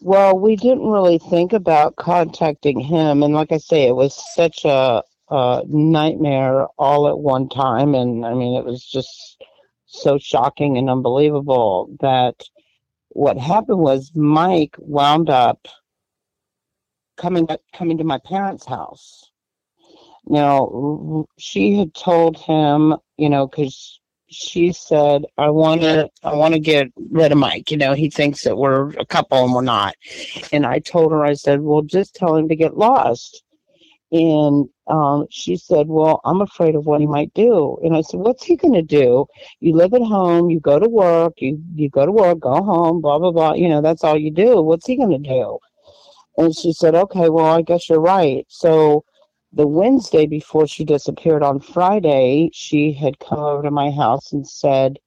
[0.00, 4.64] Well we didn't really think about contacting him and like i say it was such
[4.64, 9.42] a, a nightmare all at one time and i mean it was just
[9.86, 12.44] so shocking and unbelievable that
[13.10, 15.66] what happened was Mike wound up
[17.16, 19.30] coming coming to my parents' house.
[20.26, 23.99] Now she had told him, you know, because
[24.30, 28.08] she said, "I want to, I want to get rid of Mike." You know, he
[28.10, 29.94] thinks that we're a couple and we're not.
[30.52, 33.42] And I told her, I said, "Well, just tell him to get lost."
[34.12, 37.78] And um, she said, Well, I'm afraid of what he might do.
[37.82, 39.26] And I said, What's he going to do?
[39.60, 43.00] You live at home, you go to work, you, you go to work, go home,
[43.00, 43.54] blah, blah, blah.
[43.54, 44.60] You know, that's all you do.
[44.62, 45.58] What's he going to do?
[46.36, 48.44] And she said, Okay, well, I guess you're right.
[48.48, 49.04] So
[49.52, 54.46] the Wednesday before she disappeared on Friday, she had come over to my house and
[54.46, 54.98] said,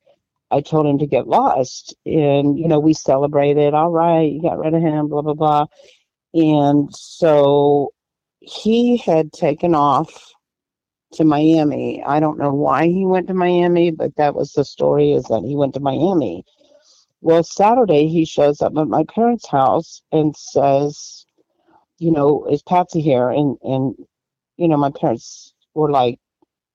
[0.52, 1.96] I told him to get lost.
[2.06, 5.66] And, you know, we celebrated, all right, you got rid of him, blah, blah, blah.
[6.34, 7.94] And so
[8.40, 10.34] he had taken off
[11.14, 12.04] to Miami.
[12.04, 15.44] I don't know why he went to Miami, but that was the story is that
[15.46, 16.44] he went to Miami.
[17.22, 21.26] Well, Saturday he shows up at my parents' house and says,
[21.98, 23.30] you know, is Patsy here?
[23.30, 23.96] And and
[24.58, 26.20] you know, my parents were like,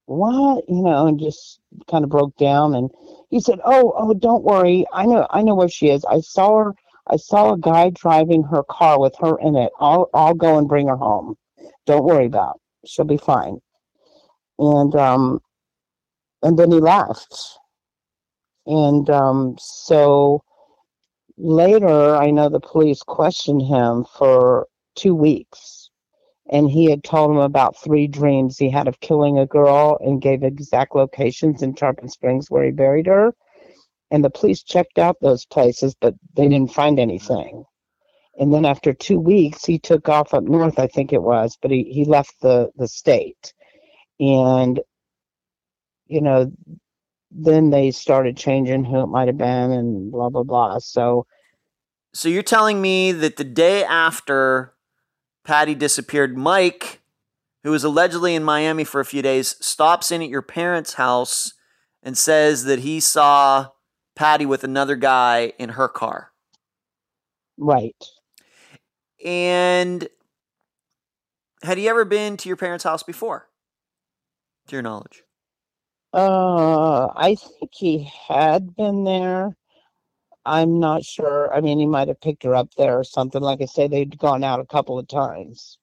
[0.06, 0.64] What?
[0.68, 1.60] You know, and just
[1.90, 2.90] kind of broke down and
[3.30, 4.86] he said, Oh, oh, don't worry.
[4.92, 6.04] I know I know where she is.
[6.04, 6.74] I saw her
[7.08, 9.72] I saw a guy driving her car with her in it.
[9.80, 11.36] I'll I'll go and bring her home.
[11.86, 12.60] Don't worry about.
[12.82, 12.90] It.
[12.90, 13.58] She'll be fine.
[14.58, 15.40] And um
[16.42, 17.58] and then he left.
[18.66, 20.42] And um so
[21.38, 25.77] later I know the police questioned him for two weeks.
[26.50, 30.22] And he had told them about three dreams he had of killing a girl and
[30.22, 33.34] gave exact locations in Tarpon Springs where he buried her.
[34.10, 37.64] And the police checked out those places, but they didn't find anything.
[38.38, 41.70] And then after two weeks, he took off up north, I think it was, but
[41.70, 43.52] he, he left the, the state.
[44.20, 44.80] And,
[46.06, 46.50] you know,
[47.30, 50.78] then they started changing who it might have been and blah, blah, blah.
[50.78, 51.26] So,
[52.14, 54.72] So you're telling me that the day after
[55.48, 57.00] Patty disappeared, Mike,
[57.64, 61.54] who was allegedly in Miami for a few days, stops in at your parents' house
[62.02, 63.68] and says that he saw
[64.14, 66.32] Patty with another guy in her car.
[67.56, 67.96] right.
[69.24, 70.08] And
[71.62, 73.48] had he ever been to your parents' house before?
[74.66, 75.22] To your knowledge.
[76.12, 79.56] Uh, I think he had been there.
[80.48, 81.52] I'm not sure.
[81.54, 83.42] I mean, he might have picked her up there or something.
[83.42, 85.76] Like I say, they'd gone out a couple of times.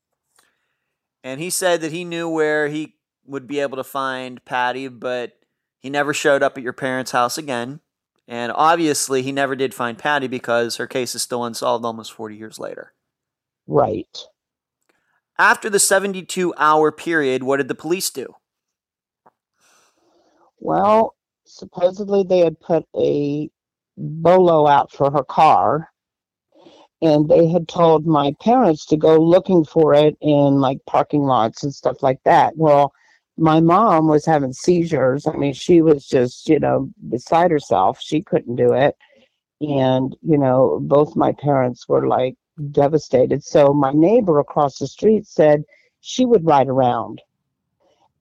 [1.24, 5.34] And he said that he knew where he would be able to find Patty, but
[5.80, 7.80] he never showed up at your parents' house again.
[8.28, 12.36] And obviously, he never did find Patty because her case is still unsolved almost 40
[12.36, 12.94] years later.
[13.68, 14.18] Right.
[15.38, 18.36] After the 72 hour period, what did the police do?
[20.60, 23.52] Well, supposedly they had put a
[23.98, 25.90] bolo out for her car,
[27.02, 31.64] and they had told my parents to go looking for it in like parking lots
[31.64, 32.56] and stuff like that.
[32.56, 32.94] Well,
[33.38, 35.28] my mom was having seizures.
[35.28, 38.00] I mean, she was just, you know, beside herself.
[38.02, 38.96] She couldn't do it.
[39.62, 42.36] And, you know, both my parents were like
[42.72, 43.44] devastated.
[43.44, 45.64] So my neighbor across the street said
[46.00, 47.22] she would ride around.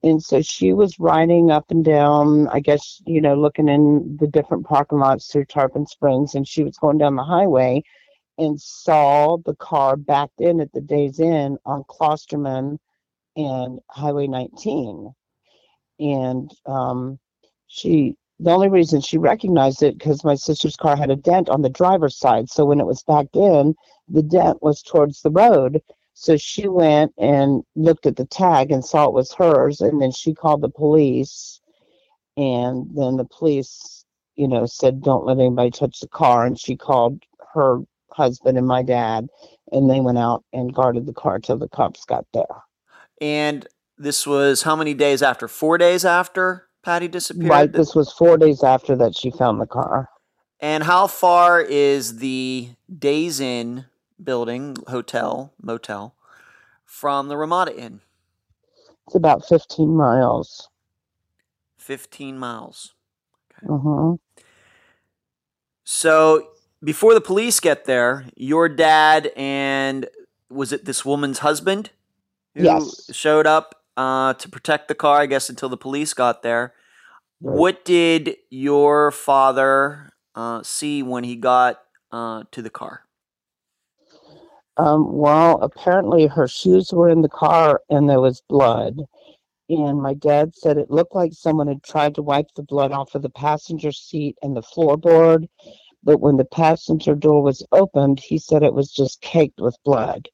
[0.04, 4.26] And so she was riding up and down, I guess, you know, looking in the
[4.26, 6.34] different parking lots through Tarpon Springs.
[6.34, 7.82] And she was going down the highway
[8.36, 12.76] and saw the car backed in at the Days Inn on Klosterman
[13.34, 15.10] and Highway 19.
[16.00, 17.18] And um,
[17.66, 21.62] she, the only reason she recognized it because my sister's car had a dent on
[21.62, 22.50] the driver's side.
[22.50, 23.74] So when it was backed in,
[24.08, 25.80] the dent was towards the road.
[26.14, 29.80] So she went and looked at the tag and saw it was hers.
[29.80, 31.60] And then she called the police.
[32.36, 34.04] And then the police,
[34.36, 36.46] you know, said, don't let anybody touch the car.
[36.46, 37.22] And she called
[37.52, 37.80] her
[38.12, 39.28] husband and my dad.
[39.72, 42.44] And they went out and guarded the car till the cops got there.
[43.20, 43.66] And
[43.98, 45.48] this was how many days after?
[45.48, 47.50] Four days after Patty disappeared?
[47.50, 47.72] Right.
[47.72, 50.10] This was four days after that she found the car.
[50.60, 53.86] And how far is the Days Inn
[54.22, 56.14] building, hotel, motel,
[56.84, 58.00] from the Ramada Inn?
[59.06, 60.68] It's about 15 miles.
[61.78, 62.94] 15 miles.
[63.68, 64.16] Uh-huh.
[65.84, 66.48] So
[66.82, 70.06] before the police get there, your dad and
[70.50, 71.90] was it this woman's husband
[72.54, 73.10] who Yes.
[73.12, 76.74] showed up uh, to protect the car, I guess, until the police got there.
[77.42, 77.56] Right.
[77.58, 83.02] What did your father uh, see when he got uh, to the car?
[84.76, 89.02] Um, well, apparently her shoes were in the car and there was blood.
[89.68, 93.14] And my dad said it looked like someone had tried to wipe the blood off
[93.14, 95.48] of the passenger seat and the floorboard.
[96.02, 100.28] But when the passenger door was opened, he said it was just caked with blood.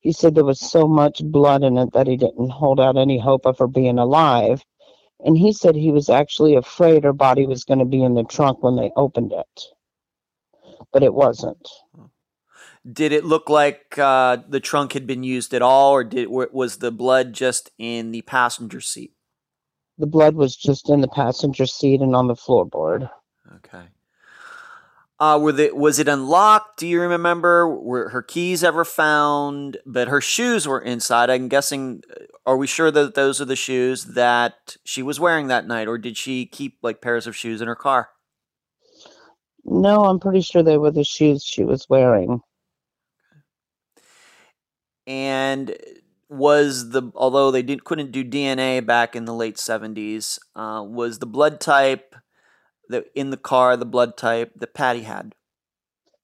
[0.00, 3.18] He said there was so much blood in it that he didn't hold out any
[3.18, 4.64] hope of her being alive.
[5.24, 8.22] And he said he was actually afraid her body was going to be in the
[8.22, 9.64] trunk when they opened it.
[10.92, 11.68] But it wasn't.
[12.90, 16.78] Did it look like uh, the trunk had been used at all, or did was
[16.78, 19.12] the blood just in the passenger seat?
[19.98, 23.10] The blood was just in the passenger seat and on the floorboard.
[23.56, 23.88] Okay.
[25.20, 26.78] Uh, were the, was it unlocked?
[26.78, 27.68] Do you remember?
[27.68, 29.78] Were her keys ever found?
[29.84, 31.28] But her shoes were inside.
[31.28, 32.02] I'm guessing.
[32.08, 35.88] Uh, are we sure that those are the shoes that she was wearing that night,
[35.88, 38.10] or did she keep like pairs of shoes in her car?
[39.64, 42.40] No, I'm pretty sure they were the shoes she was wearing.
[45.08, 45.74] And
[46.28, 51.18] was the although they didn't couldn't do DNA back in the late 70s, uh, was
[51.18, 52.14] the blood type
[52.90, 55.34] that in the car the blood type that Patty had?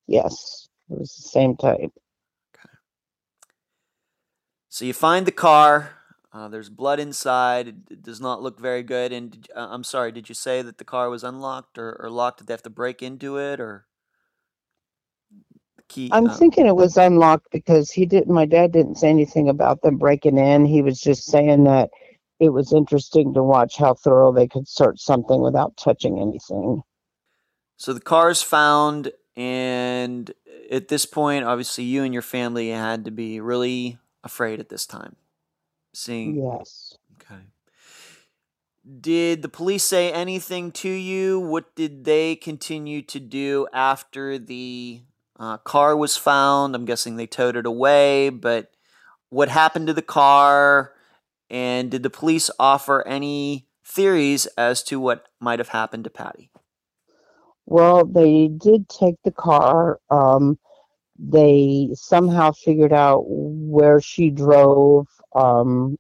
[0.07, 1.93] Yes, it was the same type.
[2.55, 2.75] Okay.
[4.69, 5.93] So you find the car.
[6.31, 7.69] Uh, there's blood inside.
[7.69, 9.13] It does not look very good.
[9.13, 12.39] And uh, I'm sorry, did you say that the car was unlocked or, or locked?
[12.39, 13.87] Did they have to break into it or?
[15.95, 16.09] Key.
[16.13, 18.33] I'm uh, thinking it was unlocked because he didn't.
[18.33, 20.65] My dad didn't say anything about them breaking in.
[20.65, 21.91] He was just saying that
[22.41, 26.83] it was interesting to watch how thorough they could search something without touching anything.
[27.77, 30.33] So the car is found, and
[30.71, 34.87] at this point, obviously, you and your family had to be really afraid at this
[34.87, 35.17] time.
[35.93, 36.37] Seeing.
[36.37, 36.99] Yes.
[37.21, 37.43] Okay.
[39.01, 41.41] Did the police say anything to you?
[41.41, 45.03] What did they continue to do after the
[45.39, 46.75] uh, car was found.
[46.75, 48.71] I'm guessing they towed it away, but
[49.31, 50.93] what happened to the car?
[51.51, 56.51] And did the police offer any theories as to what might have happened to Patty?
[57.67, 59.99] Well, they did take the car.
[60.11, 60.59] Um,
[61.19, 65.07] they somehow figured out where she drove.
[65.35, 65.97] Um,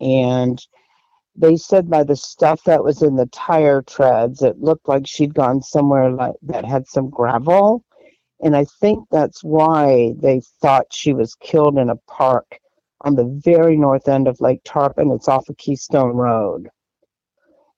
[0.00, 0.60] and
[1.36, 5.34] they said by the stuff that was in the tire treads, it looked like she'd
[5.34, 7.84] gone somewhere like that had some gravel.
[8.44, 12.60] And I think that's why they thought she was killed in a park
[13.00, 15.10] on the very north end of Lake Tarpon.
[15.10, 16.68] It's off of Keystone Road.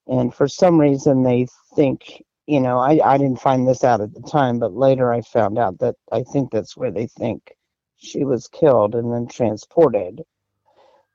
[0.09, 1.47] And for some reason, they
[1.77, 5.21] think, you know, I, I didn't find this out at the time, but later I
[5.21, 7.57] found out that I think that's where they think
[7.97, 10.23] she was killed and then transported.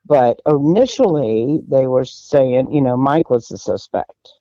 [0.06, 4.32] But initially, they were saying, you know, Mike was the suspect.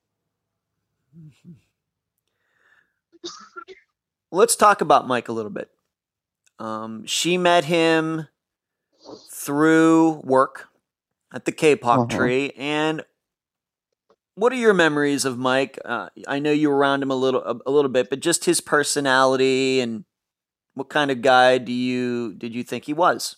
[1.17, 1.51] Mm-hmm.
[4.31, 5.69] Let's talk about Mike a little bit.
[6.59, 8.27] Um, she met him
[9.31, 10.69] through work
[11.33, 12.17] at the Kapok uh-huh.
[12.17, 12.51] tree.
[12.57, 13.03] And
[14.35, 15.79] what are your memories of Mike?
[15.83, 18.45] Uh, I know you were around him a little a, a, little bit, but just
[18.45, 20.05] his personality and
[20.73, 23.35] what kind of guy do you did you think he was?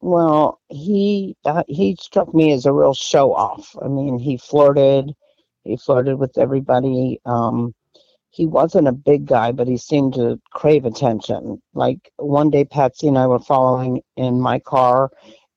[0.00, 3.74] Well, he uh, he struck me as a real show off.
[3.82, 5.12] I mean, he flirted,
[5.64, 7.20] he flirted with everybody.
[7.24, 7.74] Um,
[8.30, 11.60] he wasn't a big guy, but he seemed to crave attention.
[11.74, 15.10] Like one day, Patsy and I were following in my car,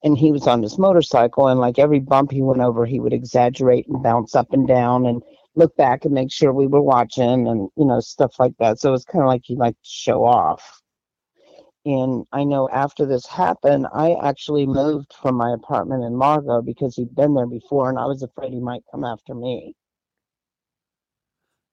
[0.04, 3.14] and he was on his motorcycle, and like every bump he went over, he would
[3.14, 5.22] exaggerate and bounce up and down and
[5.56, 8.80] look back and make sure we were watching, and you know stuff like that.
[8.80, 10.82] So it was kind of like he liked to show off.
[11.86, 16.96] And I know after this happened, I actually moved from my apartment in Largo because
[16.96, 19.76] he'd been there before, and I was afraid he might come after me.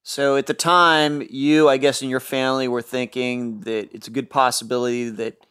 [0.09, 4.11] So at the time, you, I guess, and your family were thinking that it's a
[4.11, 5.45] good possibility that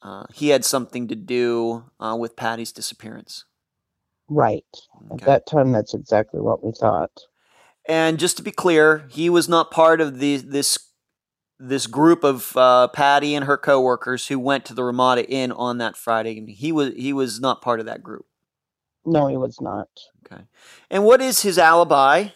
[0.00, 3.44] uh, he had something to do uh, with Patty's disappearance.
[4.26, 4.64] Right.
[5.12, 5.22] Okay.
[5.22, 7.10] At that time, that's exactly what we thought.
[7.86, 10.78] And just to be clear, he was not part of the this
[11.58, 15.76] this group of uh, Patty and her coworkers who went to the Ramada Inn on
[15.78, 16.50] that Friday.
[16.54, 18.24] He was he was not part of that group.
[19.04, 19.88] No, he was not.
[20.24, 20.44] Okay.
[20.88, 22.28] And what is his alibi?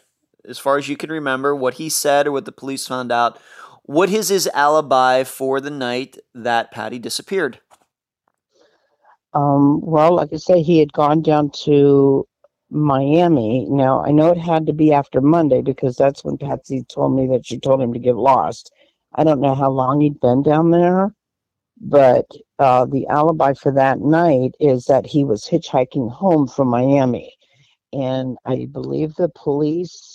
[0.47, 3.38] As far as you can remember, what he said or what the police found out.
[3.84, 7.61] What is his alibi for the night that Patty disappeared?
[9.34, 12.26] Um, well, like I say, he had gone down to
[12.70, 13.66] Miami.
[13.68, 17.26] Now, I know it had to be after Monday because that's when Patsy told me
[17.28, 18.72] that she told him to get lost.
[19.14, 21.14] I don't know how long he'd been down there,
[21.80, 22.26] but
[22.59, 27.34] uh, the alibi for that night is that he was hitchhiking home from Miami.
[27.93, 30.12] And I believe the police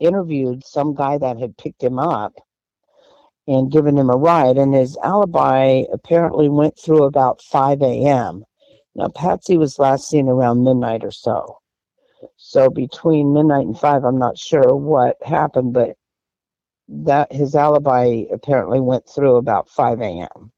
[0.00, 2.34] interviewed some guy that had picked him up
[3.46, 8.44] and given him a ride, and his alibi apparently went through about 5 a.m.
[8.94, 11.58] Now, Patsy was last seen around midnight or so.
[12.36, 15.96] So between midnight and 5, I'm not sure what happened, but
[16.88, 20.52] that his alibi apparently went through about 5 a.m.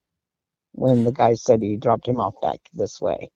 [0.72, 3.30] when the guy said he dropped him off back this way.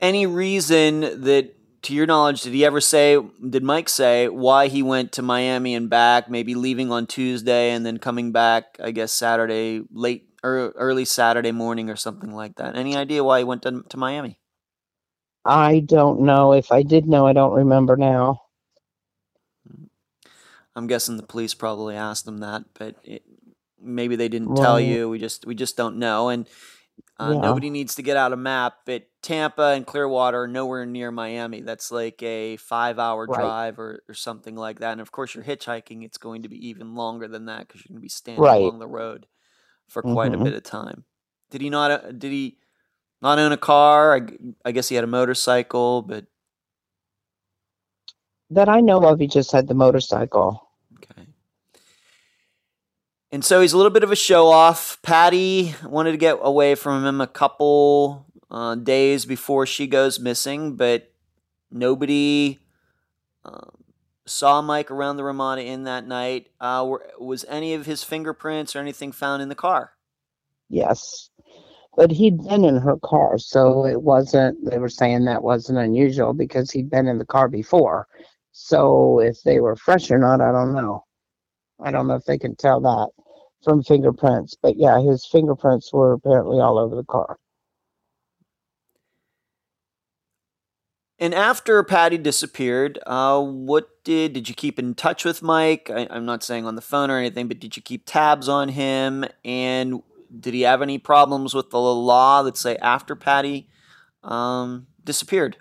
[0.00, 3.18] Any reason that to your knowledge, did he ever say,
[3.48, 7.84] did Mike say why he went to Miami and back, maybe leaving on Tuesday and
[7.86, 12.76] then coming back, I guess, Saturday, late or early Saturday morning or something like that?
[12.76, 14.38] Any idea why he went to, to Miami?
[15.44, 16.52] I don't know.
[16.52, 18.42] If I did know, I don't remember now.
[20.76, 23.22] I'm guessing the police probably asked them that, but it,
[23.82, 25.08] maybe they didn't tell you.
[25.08, 26.28] We just we just don't know.
[26.28, 26.46] And
[27.18, 27.40] uh, Yeah.
[27.40, 28.78] nobody needs to get out a map.
[28.86, 31.60] But Tampa and Clearwater are nowhere near Miami.
[31.60, 33.36] That's like a five hour Right.
[33.36, 34.92] drive or, or something like that.
[34.92, 36.04] And of course, you're hitchhiking.
[36.04, 38.60] It's going to be even longer than that because you're going to be standing Right.
[38.62, 39.26] along the road
[39.88, 40.44] for quite a Mhm.
[40.44, 41.04] bit of time.
[41.50, 41.90] Did he not?
[41.90, 42.58] uh, Did he
[43.22, 44.16] not own a car?
[44.16, 44.22] I,
[44.64, 46.26] I guess he had a motorcycle, but
[48.50, 50.69] That I know of, he just had the motorcycle.
[53.32, 55.00] And so he's a little bit of a show off.
[55.02, 60.74] Patty wanted to get away from him a couple uh, days before she goes missing,
[60.74, 61.12] but
[61.70, 62.58] nobody
[63.44, 63.70] um,
[64.26, 66.48] saw Mike around the Ramada Inn that night.
[66.60, 69.92] Uh, were, was any of his fingerprints or anything found in the car?
[70.68, 71.30] Yes.
[71.96, 76.32] But he'd been in her car, so it wasn't, they were saying that wasn't unusual
[76.32, 78.08] because he'd been in the car before.
[78.52, 81.04] So if they were fresh or not, I don't know.
[81.82, 83.10] I don't know if they can tell that
[83.62, 84.56] from fingerprints.
[84.60, 87.36] But yeah, his fingerprints were apparently all over the car.
[91.18, 95.90] And after Patty disappeared, uh, what did did you keep in touch with Mike?
[95.92, 98.70] I, I'm not saying on the phone or anything, but did you keep tabs on
[98.70, 99.26] him?
[99.44, 100.02] And
[100.38, 102.40] did he have any problems with the law?
[102.40, 103.68] Let's say after Patty
[104.22, 105.58] um, disappeared.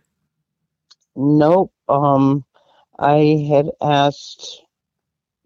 [1.18, 1.74] Nope.
[1.90, 2.46] Um,
[2.98, 4.62] I had asked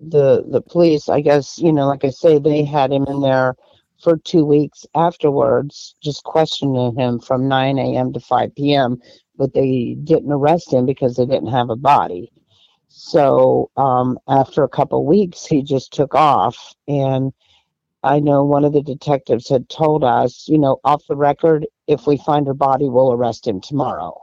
[0.10, 1.10] the the police.
[1.10, 3.56] I guess you know, like I say, they had him in there
[4.02, 8.14] for two weeks afterwards, just questioning him from 9 a.m.
[8.14, 9.02] to 5 p.m.
[9.38, 12.32] But they didn't arrest him because they didn't have a body.
[12.90, 16.76] So um, after a couple weeks, he just took off.
[16.88, 17.34] And
[18.04, 22.08] I know one of the detectives had told us, you know, off the record, if
[22.08, 24.23] we find her body, we'll arrest him tomorrow.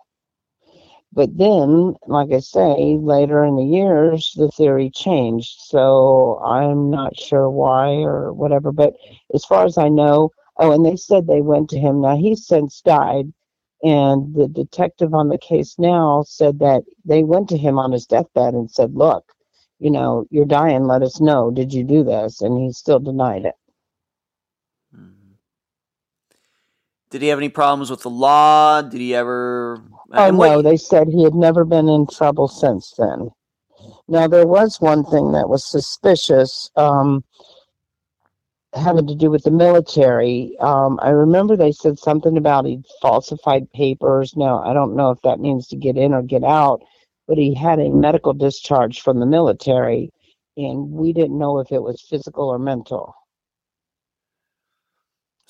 [1.13, 5.61] But then, like I say, later in the years, the theory changed.
[5.61, 8.71] So I'm not sure why or whatever.
[8.73, 8.95] But
[9.35, 12.01] as far as I know, oh, and they said they went to him.
[12.01, 13.33] Now he's since died.
[13.83, 18.07] And the detective on the case now said that they went to him on his
[18.07, 19.25] deathbed and said, look,
[19.79, 20.85] you know, you're dying.
[20.87, 21.51] Let us know.
[21.51, 22.43] Did you do this?
[22.43, 23.55] And he still denied it.
[27.11, 28.83] Did he have any problems with the law?
[28.83, 29.83] Did he ever?
[30.13, 33.31] Oh what- no, they said he had never been in trouble since then.
[34.09, 37.25] Now there was one thing that was suspicious, um,
[38.75, 40.57] having to do with the military.
[40.61, 44.37] Um, I remember they said something about he falsified papers.
[44.37, 46.83] Now I don't know if that means to get in or get out,
[47.27, 50.13] but he had a medical discharge from the military,
[50.57, 53.15] and we didn't know if it was physical or mental.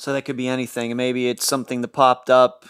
[0.01, 0.97] So that could be anything.
[0.97, 2.65] Maybe it's something that popped up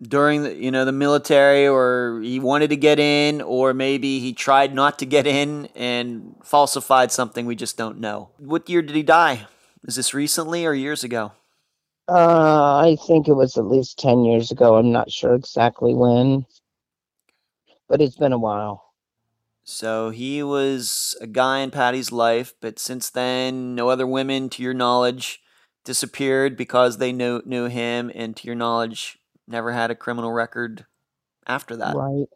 [0.00, 4.32] during the you know the military or he wanted to get in or maybe he
[4.32, 8.30] tried not to get in and falsified something we just don't know.
[8.38, 9.48] What year did he die?
[9.82, 11.32] Is this recently or years ago?
[12.08, 14.76] Uh, I think it was at least 10 years ago.
[14.76, 16.46] I'm not sure exactly when,
[17.88, 18.92] but it's been a while.
[19.64, 24.62] So he was a guy in Patty's life, but since then no other women to
[24.62, 25.40] your knowledge
[25.84, 30.86] disappeared because they knew knew him and to your knowledge never had a criminal record
[31.46, 31.96] after that.
[31.96, 32.26] Right.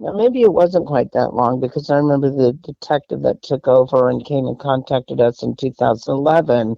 [0.00, 4.08] Now, maybe it wasn't quite that long because I remember the detective that took over
[4.08, 6.76] and came and contacted us in 2011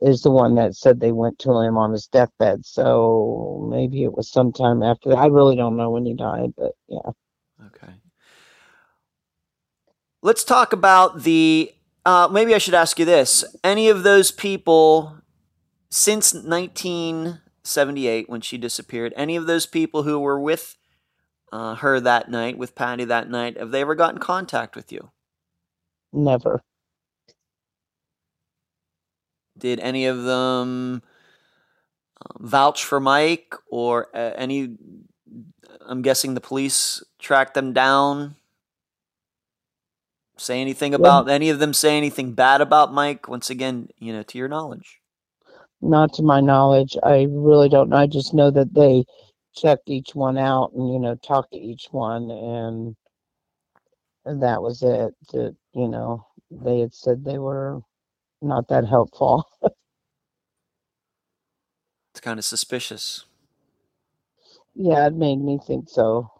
[0.00, 2.66] is the one that said they went to him on his deathbed.
[2.66, 5.18] So maybe it was sometime after that.
[5.18, 7.10] I really don't know when he died, but yeah.
[7.66, 7.92] Okay.
[10.22, 11.72] Let's talk about the.
[12.06, 15.22] Uh, maybe I should ask you this: Any of those people
[15.94, 20.76] since 1978, when she disappeared, any of those people who were with
[21.52, 25.12] uh, her that night, with Patty that night, have they ever gotten contact with you?
[26.12, 26.64] Never.
[29.56, 31.00] Did any of them
[32.20, 34.76] um, vouch for Mike, or uh, any?
[35.86, 38.34] I'm guessing the police tracked them down.
[40.38, 41.72] Say anything about any of them?
[41.72, 43.28] Say anything bad about Mike?
[43.28, 45.00] Once again, you know, to your knowledge.
[45.84, 46.96] Not to my knowledge.
[47.02, 47.96] I really don't know.
[47.96, 49.04] I just know that they
[49.54, 52.96] checked each one out and, you know, talked to each one and
[54.24, 55.14] and that was it.
[55.32, 57.80] That, you know, they had said they were
[58.40, 59.44] not that helpful.
[62.12, 63.24] It's kind of suspicious.
[64.76, 66.30] Yeah, it made me think so.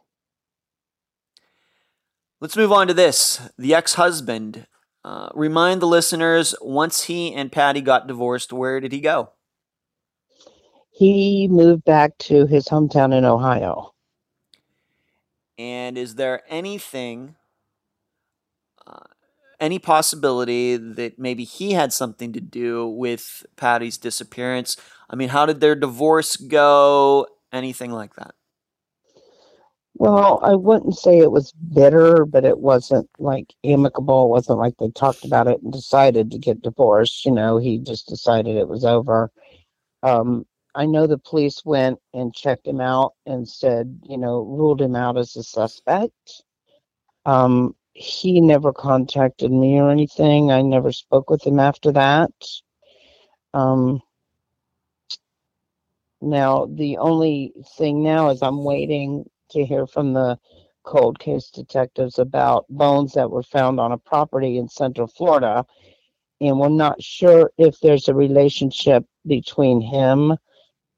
[2.40, 3.40] Let's move on to this.
[3.58, 4.68] The ex husband.
[5.04, 9.30] Uh, remind the listeners once he and Patty got divorced, where did he go?
[10.92, 13.92] He moved back to his hometown in Ohio.
[15.58, 17.36] And is there anything,
[18.86, 19.04] uh,
[19.60, 24.76] any possibility that maybe he had something to do with Patty's disappearance?
[25.08, 27.26] I mean, how did their divorce go?
[27.52, 28.34] Anything like that?
[29.96, 34.26] Well, I wouldn't say it was bitter, but it wasn't like amicable.
[34.26, 37.24] It wasn't like they talked about it and decided to get divorced.
[37.24, 39.30] You know, he just decided it was over.
[40.02, 44.80] Um, I know the police went and checked him out and said, you know, ruled
[44.82, 46.42] him out as a suspect.
[47.26, 50.50] Um, he never contacted me or anything.
[50.50, 52.32] I never spoke with him after that.
[53.54, 54.02] Um,
[56.20, 60.38] now, the only thing now is I'm waiting to hear from the
[60.84, 65.64] cold case detectives about bones that were found on a property in Central Florida.
[66.40, 70.36] And we're not sure if there's a relationship between him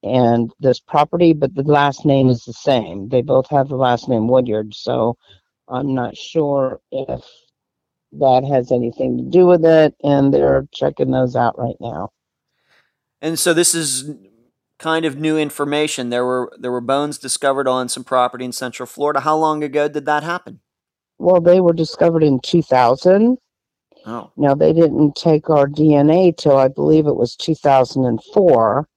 [0.03, 3.09] and this property, but the last name is the same.
[3.09, 4.75] They both have the last name Woodyard.
[4.75, 5.17] So
[5.69, 7.25] I'm not sure if
[8.13, 9.95] that has anything to do with it.
[10.03, 12.11] And they're checking those out right now.
[13.21, 14.11] And so this is
[14.79, 16.11] kind of new information.
[16.11, 19.21] There were there were bones discovered on some property in Central Florida.
[19.21, 20.61] How long ago did that happen?
[21.19, 23.39] Well, they were discovered in 2000.
[24.07, 28.89] Oh, Now, they didn't take our DNA till I believe it was 2004.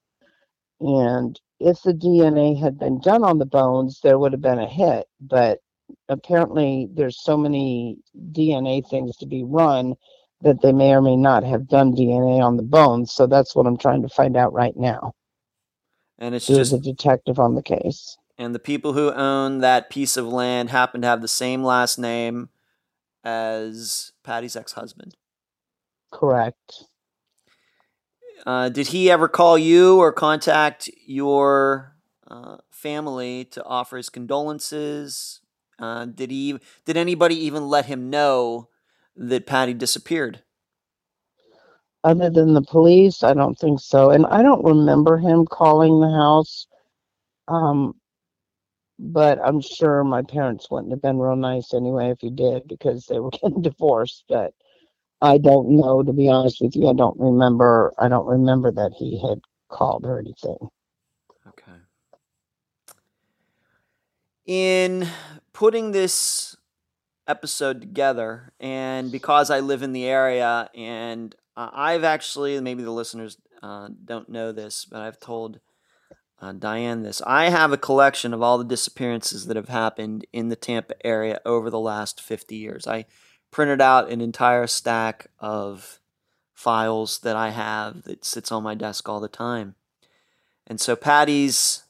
[0.82, 4.68] And if the DNA had been done on the bones, there would have been a
[4.68, 5.08] hit.
[5.20, 5.60] But
[6.10, 7.98] apparently, there's so many
[8.32, 9.96] DNA things to be run
[10.42, 13.12] that they may or may not have done DNA on the bones.
[13.12, 15.14] So that's what I'm trying to find out right now.
[16.20, 18.18] And it's There's just a detective on the case.
[18.38, 21.98] and the people who own that piece of land happen to have the same last
[21.98, 22.50] name
[23.24, 25.16] as Patty's ex-husband.
[26.12, 26.84] Correct.
[28.46, 31.96] Uh, did he ever call you or contact your
[32.30, 35.42] uh, family to offer his condolences?
[35.78, 36.58] Uh, did he?
[36.86, 38.70] Did anybody even let him know
[39.16, 40.44] that Patty disappeared?
[42.04, 44.10] Other than the police, I don't think so.
[44.10, 46.68] And I don't remember him calling the house.
[47.48, 47.96] Um,
[49.00, 53.06] but I'm sure my parents wouldn't have been real nice anyway if he did because
[53.06, 54.26] they were getting divorced.
[54.30, 54.54] But
[55.22, 56.88] I don't know, to be honest with you.
[56.88, 57.94] I don't remember.
[57.98, 59.40] I don't remember that he had
[59.70, 60.58] called or anything.
[61.48, 61.78] Okay.
[64.46, 65.08] In
[65.54, 66.56] putting this
[67.28, 72.92] episode together, and because I live in the area, and uh, I've actually, maybe the
[72.92, 75.60] listeners uh, don't know this, but I've told
[76.42, 77.22] uh, Diane this.
[77.28, 81.42] I have a collection of all the disappearances that have happened in the Tampa area
[81.46, 82.88] over the last 50 years.
[82.88, 83.08] I
[83.52, 86.00] printed out an entire stack of
[86.54, 89.76] files that I have that sits on my desk all the time.
[90.66, 91.84] And so Patty's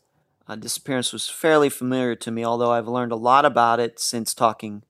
[0.47, 4.33] uh, disappearance was fairly familiar to me, although I've learned a lot about it since
[4.33, 4.81] talking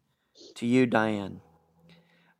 [0.55, 1.41] to you, Diane.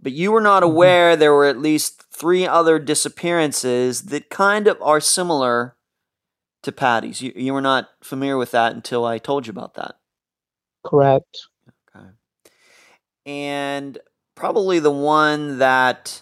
[0.01, 4.81] But you were not aware there were at least three other disappearances that kind of
[4.81, 5.75] are similar
[6.63, 7.21] to Patty's.
[7.21, 9.95] You, you were not familiar with that until I told you about that.
[10.85, 11.47] Correct.
[11.95, 12.05] Okay.
[13.25, 13.97] And
[14.35, 16.21] probably the one that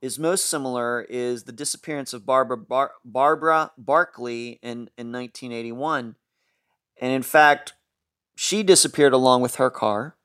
[0.00, 6.16] is most similar is the disappearance of Barbara Bar- Barbara Barkley in, in 1981.
[7.00, 7.74] And in fact,
[8.34, 10.16] she disappeared along with her car.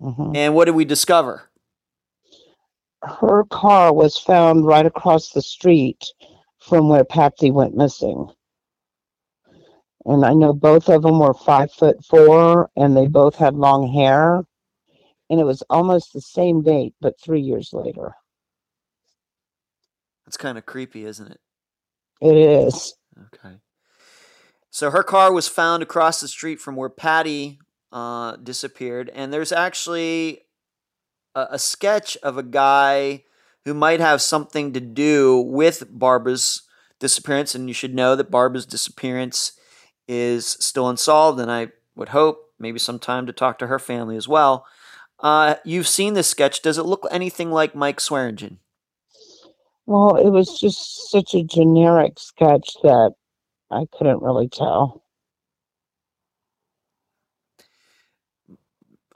[0.00, 1.50] hmm And what did we discover?
[3.02, 6.04] Her car was found right across the street
[6.60, 8.28] from where Patsy went missing.
[10.04, 13.92] And I know both of them were five foot four and they both had long
[13.92, 14.44] hair.
[15.30, 18.14] And it was almost the same date, but three years later.
[20.26, 21.40] That's kind of creepy, isn't it?
[22.20, 22.94] It is.
[23.34, 23.56] Okay.
[24.70, 27.58] So her car was found across the street from where Patty
[27.90, 30.42] uh, disappeared, and there's actually
[31.34, 33.24] a, a sketch of a guy
[33.64, 36.62] who might have something to do with Barbara's
[36.98, 37.54] disappearance.
[37.54, 39.52] And you should know that Barbara's disappearance
[40.08, 44.16] is still unsolved, and I would hope maybe some time to talk to her family
[44.16, 44.66] as well.
[45.20, 46.62] Uh, you've seen this sketch.
[46.62, 48.58] Does it look anything like Mike Swearingen?
[49.86, 53.14] Well, it was just such a generic sketch that
[53.70, 55.02] I couldn't really tell.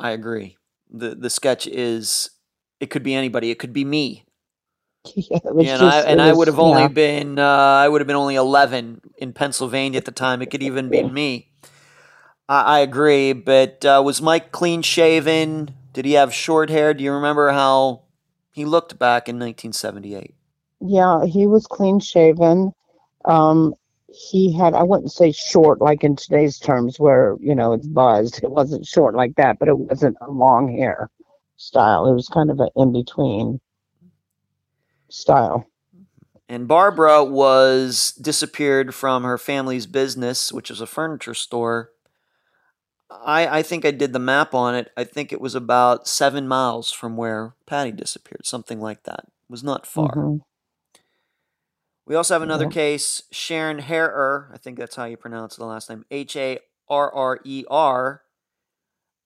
[0.00, 0.56] I agree.
[0.90, 2.30] The The sketch is
[2.80, 3.50] it could be anybody.
[3.50, 4.24] It could be me.
[5.16, 6.88] Yeah, was and I, just- it and I would have only yeah.
[6.88, 10.42] been uh, I would have been only eleven in Pennsylvania at the time.
[10.42, 11.50] It could even be me.
[12.48, 15.74] I, I agree, but uh, was Mike clean shaven?
[15.92, 16.94] Did he have short hair?
[16.94, 18.02] Do you remember how
[18.52, 20.34] he looked back in 1978?
[20.80, 22.72] Yeah, he was clean shaven.
[23.24, 23.74] Um,
[24.16, 28.40] he had, I wouldn't say short like in today's terms where, you know, it's buzzed.
[28.42, 31.10] It wasn't short like that, but it wasn't a long hair
[31.56, 32.06] style.
[32.06, 33.60] It was kind of an in between
[35.08, 35.66] style.
[36.48, 41.90] And Barbara was disappeared from her family's business, which is a furniture store.
[43.10, 44.90] I, I think I did the map on it.
[44.96, 49.24] I think it was about seven miles from where Patty disappeared, something like that.
[49.26, 50.14] It was not far.
[50.14, 50.40] Mhm.
[52.06, 54.48] We also have another case, Sharon Harrer.
[54.54, 56.04] I think that's how you pronounce the last name.
[56.10, 58.22] H A R R E R.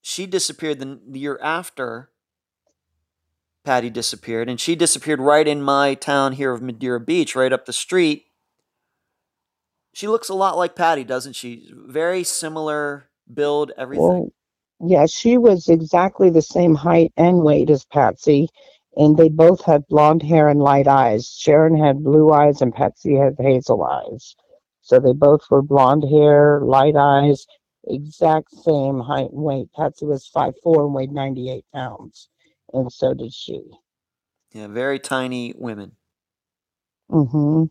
[0.01, 2.09] She disappeared the, the year after
[3.65, 7.67] Patty disappeared, and she disappeared right in my town here of Madeira Beach, right up
[7.67, 8.25] the street.
[9.93, 11.71] She looks a lot like Patty, doesn't she?
[11.75, 14.07] Very similar build, everything.
[14.07, 14.33] Well,
[14.81, 18.49] yeah, she was exactly the same height and weight as Patsy,
[19.01, 21.27] and they both had blonde hair and light eyes.
[21.27, 24.37] Sharon had blue eyes and Patsy had hazel eyes.
[24.83, 27.47] So they both were blonde hair, light eyes,
[27.89, 29.69] exact same height and weight.
[29.75, 32.29] Patsy was five four and weighed 98 pounds,
[32.75, 33.63] and so did she.
[34.53, 35.93] yeah, very tiny women.
[37.11, 37.65] Mm-hmm.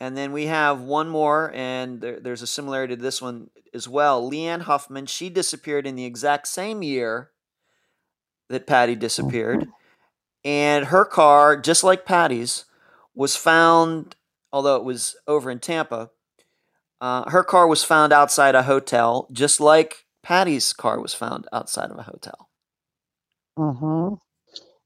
[0.00, 3.88] And then we have one more, and there, there's a similarity to this one as
[3.88, 4.28] well.
[4.28, 7.30] Leanne Huffman, she disappeared in the exact same year
[8.48, 9.68] that Patty disappeared.
[10.46, 12.66] And her car, just like Patty's,
[13.16, 14.14] was found,
[14.52, 16.10] although it was over in Tampa,
[17.00, 21.90] uh, her car was found outside a hotel, just like Patty's car was found outside
[21.90, 22.48] of a hotel.
[23.58, 24.14] hmm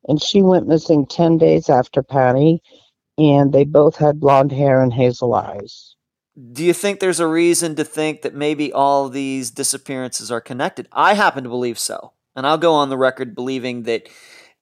[0.08, 2.62] And she went missing 10 days after Patty,
[3.18, 5.94] and they both had blonde hair and hazel eyes.
[6.52, 10.88] Do you think there's a reason to think that maybe all these disappearances are connected?
[10.92, 12.12] I happen to believe so.
[12.34, 14.08] And I'll go on the record believing that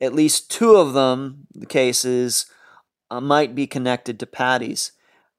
[0.01, 2.47] at least two of them, the cases,
[3.11, 4.93] uh, might be connected to Patty's.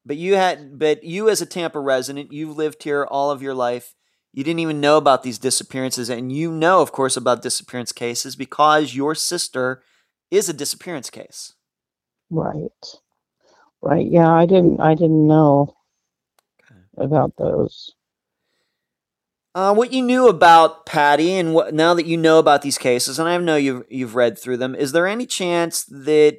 [0.05, 3.53] But you had, but you as a Tampa resident, you've lived here all of your
[3.53, 3.95] life.
[4.33, 8.35] You didn't even know about these disappearances, and you know, of course, about disappearance cases
[8.35, 9.81] because your sister
[10.31, 11.53] is a disappearance case.
[12.29, 12.69] Right.
[13.81, 14.05] Right.
[14.09, 15.75] Yeah, I didn't I didn't know
[16.97, 17.93] about those.
[19.59, 23.19] Uh, what you knew about Patty, and what now that you know about these cases,
[23.19, 26.37] and I know you've you've read through them, is there any chance that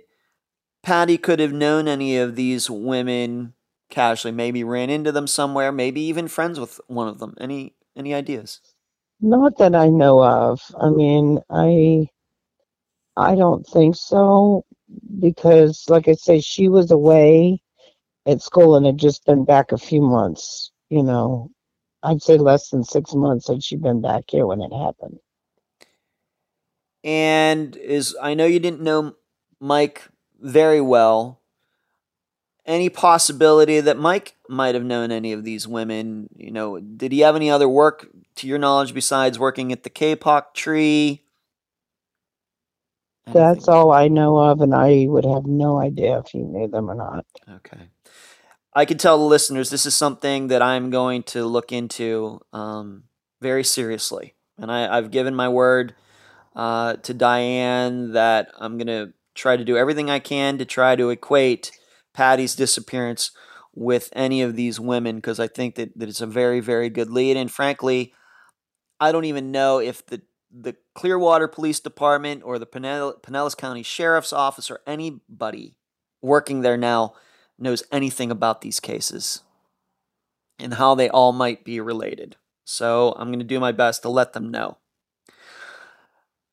[0.83, 3.53] Patty could have known any of these women
[3.91, 4.33] casually?
[4.33, 7.35] Maybe ran into them somewhere, maybe even friends with one of them.
[7.39, 8.63] Any any ideas?
[9.21, 10.63] Not that I know of.
[10.81, 12.07] I mean, I
[13.19, 14.65] I don't think so
[15.19, 17.61] because like I say she was away
[18.25, 21.51] at school and had just been back a few months, you know.
[22.03, 25.19] I'd say less than 6 months had she been back here when it happened.
[27.03, 29.15] And is I know you didn't know
[29.61, 30.09] Mike
[30.41, 31.41] very well.
[32.67, 36.29] Any possibility that Mike might have known any of these women?
[36.37, 39.91] You know, did he have any other work to your knowledge besides working at the
[39.91, 41.25] Kapok tree?
[43.27, 46.91] That's all I know of and I would have no idea if he knew them
[46.91, 47.25] or not.
[47.49, 47.89] Okay.
[48.75, 53.05] I can tell the listeners this is something that I'm going to look into um,
[53.41, 54.35] very seriously.
[54.59, 55.95] And I, I've given my word
[56.55, 60.97] uh, to Diane that I'm going to try to do everything I can to try
[60.97, 61.73] to equate
[62.15, 63.33] Patty's disappearance
[63.75, 67.11] with any of these women because I think that, that it's a very, very good
[67.11, 67.37] lead.
[67.37, 68.13] And frankly,
[69.01, 73.85] I don't even know if the the Clearwater Police Department or the Pinell- Pinellas County
[73.85, 75.77] Sheriff's Office or anybody
[76.21, 77.15] working there now
[77.61, 79.43] knows anything about these cases
[80.59, 82.37] and how they all might be related.
[82.65, 84.79] So I'm going to do my best to let them know.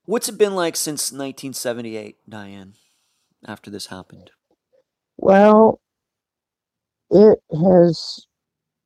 [0.05, 2.73] What's it been like since 1978, Diane,
[3.45, 4.31] after this happened?
[5.17, 5.81] Well,
[7.09, 8.25] it has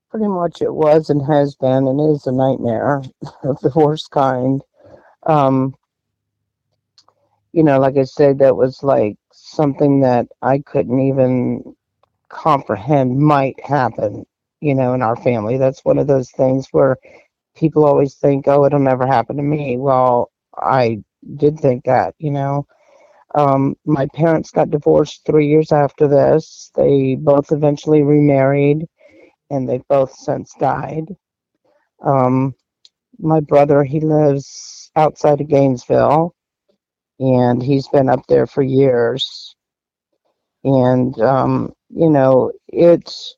[0.09, 3.03] pretty much it was and has been and is a nightmare
[3.43, 4.61] of the worst kind.
[5.23, 5.75] Um,
[7.53, 11.75] you know, like I said, that was like something that I couldn't even
[12.31, 14.25] comprehend might happen,
[14.61, 15.57] you know, in our family.
[15.57, 16.97] That's one of those things where
[17.55, 19.77] people always think, oh, it'll never happen to me.
[19.77, 21.03] Well, I
[21.35, 22.65] did think that, you know.
[23.35, 26.71] Um, my parents got divorced three years after this.
[26.75, 28.85] They both eventually remarried,
[29.49, 31.15] and they both since died.
[32.05, 32.55] Um,
[33.19, 36.33] my brother, he lives outside of Gainesville,
[37.19, 39.55] and he's been up there for years.
[40.63, 43.35] And um, you know, it's.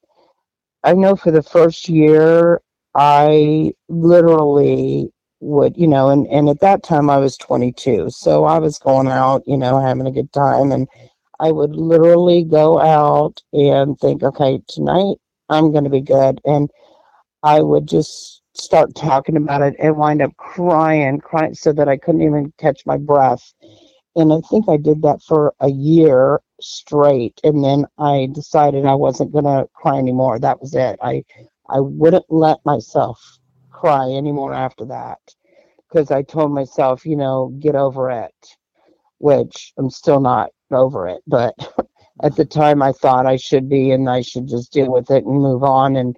[0.84, 2.62] I know for the first year,
[2.96, 8.10] I literally would, you know, and, and at that time I was 22.
[8.10, 10.72] So I was going out, you know, having a good time.
[10.72, 10.88] And
[11.40, 15.16] I would literally go out and think, okay, tonight
[15.50, 16.40] I'm going to be good.
[16.46, 16.70] And
[17.44, 21.98] I would just start talking about it and wind up crying, crying so that I
[21.98, 23.54] couldn't even catch my breath.
[24.16, 27.40] And I think I did that for a year straight.
[27.44, 30.40] And then I decided I wasn't to cry anymore.
[30.40, 31.00] That was it.
[31.02, 31.24] I,
[31.70, 33.20] I wouldn't let myself
[33.72, 35.20] cry anymore after that
[35.88, 38.34] because I told myself, you know, get over it,
[39.18, 41.22] which I'm still not over it.
[41.28, 41.54] But
[42.24, 45.26] at the time, I thought I should be, and I should just deal with it
[45.26, 45.96] and move on.
[45.96, 46.16] And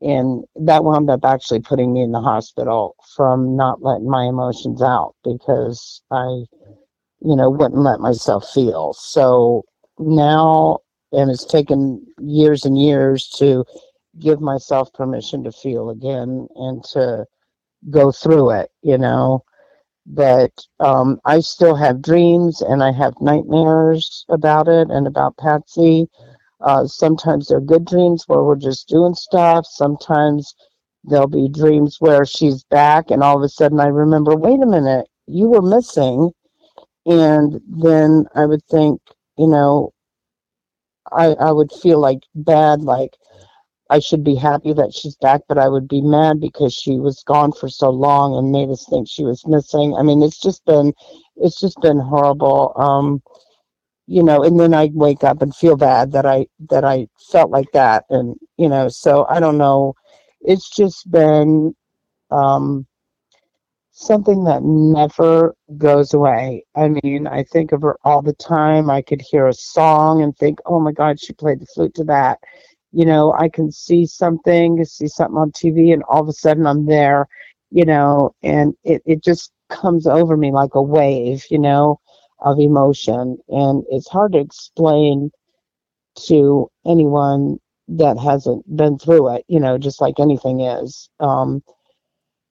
[0.00, 4.82] and that wound up actually putting me in the hospital from not letting my emotions
[4.82, 6.44] out because I,
[7.24, 8.92] you know, wouldn't let myself feel.
[8.92, 9.64] So
[9.98, 10.78] now,
[11.12, 13.64] and it's taken years and years to
[14.20, 17.24] give myself permission to feel again and to
[17.90, 19.44] go through it, you know.
[20.06, 26.08] But um, I still have dreams and I have nightmares about it and about Patsy.
[26.60, 29.66] Uh, sometimes they're good dreams where we're just doing stuff.
[29.66, 30.54] Sometimes
[31.04, 34.66] there'll be dreams where she's back and all of a sudden I remember, wait a
[34.66, 36.32] minute, you were missing.
[37.06, 39.00] And then I would think,
[39.36, 39.92] you know,
[41.12, 43.14] I, I would feel like bad, like
[43.90, 47.22] I should be happy that she's back, but I would be mad because she was
[47.24, 49.94] gone for so long and made us think she was missing.
[49.94, 50.94] I mean, it's just been,
[51.36, 52.72] it's just been horrible.
[52.76, 53.22] Um,
[54.06, 57.50] you know, and then I'd wake up and feel bad that I that I felt
[57.50, 59.94] like that, and you know, so I don't know.
[60.42, 61.74] It's just been
[62.30, 62.86] um,
[63.94, 66.64] something that never goes away.
[66.76, 68.90] I mean, I think of her all the time.
[68.90, 72.04] I could hear a song and think, "Oh my God, she played the flute to
[72.04, 72.40] that."
[72.92, 76.66] You know, I can see something, see something on TV, and all of a sudden
[76.66, 77.28] I'm there.
[77.70, 81.44] You know, and it it just comes over me like a wave.
[81.50, 82.00] You know
[82.44, 83.38] of emotion.
[83.48, 85.30] And it's hard to explain
[86.26, 91.08] to anyone that hasn't been through it, you know, just like anything is.
[91.20, 91.62] Um,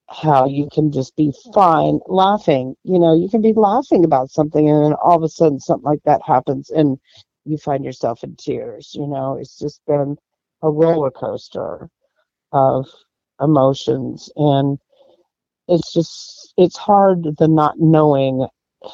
[0.10, 2.76] how you can just be fine laughing.
[2.84, 5.86] You know, you can be laughing about something and then all of a sudden something
[5.86, 7.00] like that happens and
[7.46, 8.92] you find yourself in tears.
[8.94, 10.18] You know, it's just been
[10.62, 11.90] a roller coaster
[12.52, 12.88] of
[13.42, 14.78] emotions and
[15.68, 18.48] it's just it's hard the not knowing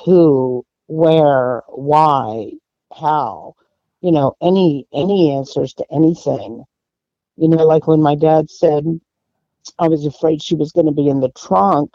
[0.05, 2.51] who where, why,
[2.93, 3.53] how,
[4.01, 6.64] you know, any any answers to anything.
[7.38, 8.86] You know, like when my dad said,
[9.80, 11.93] I was afraid she was going to be in the trunk.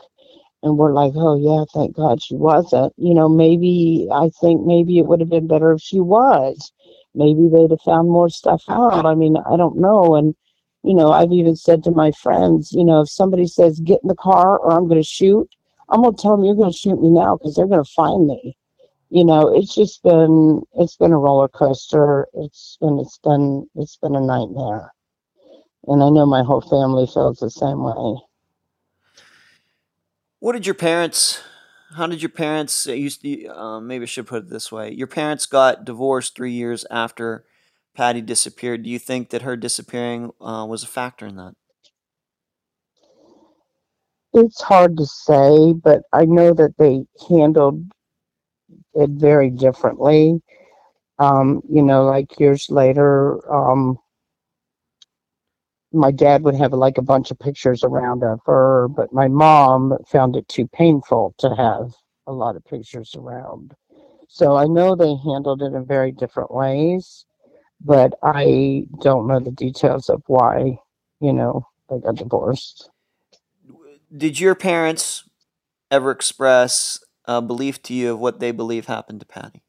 [0.63, 2.95] And we're like, oh, yeah, thank God she wasn't.
[2.97, 6.73] You know, maybe, I think maybe it would have been better if she was.
[7.15, 9.05] Maybe they'd have found more stuff out.
[9.05, 10.15] I mean, I don't know.
[10.15, 10.35] And,
[10.83, 14.09] you know, I've even said to my friends, you know, if somebody says, get in
[14.09, 15.49] the car or I'm going to shoot,
[15.91, 17.93] I'm going to tell them you're going to shoot me now because they're going to
[17.95, 18.57] find me
[19.15, 22.27] you know, it's just been it's been a roller coaster.
[22.35, 24.93] It's been it's been it's been a nightmare,
[25.87, 28.21] and I know my whole family feels the same way.
[30.41, 31.43] What did your parents?
[31.97, 32.87] How did your parents?
[32.87, 36.53] Used to, um, maybe I should put it this way: Your parents got divorced three
[36.53, 37.45] years after
[37.95, 38.83] Patty disappeared.
[38.83, 41.55] Do you think that her disappearing uh, was a factor in that?
[44.35, 47.87] It's hard to say, but I know that they handled
[48.95, 50.41] it very differently.
[51.19, 53.99] Um, you know, like years later, um,
[55.95, 59.97] my dad would have like a bunch of pictures around of her, but my mom
[60.07, 61.95] found it too painful to have
[62.27, 63.75] a lot of pictures around.
[64.29, 67.25] So I know they handled it in very different ways,
[67.81, 70.79] but I don't know the details of why,
[71.21, 72.91] you know, they got divorced.
[74.17, 75.29] Did your parents
[75.91, 79.64] ever express a belief to you of what they believe happened to Patty?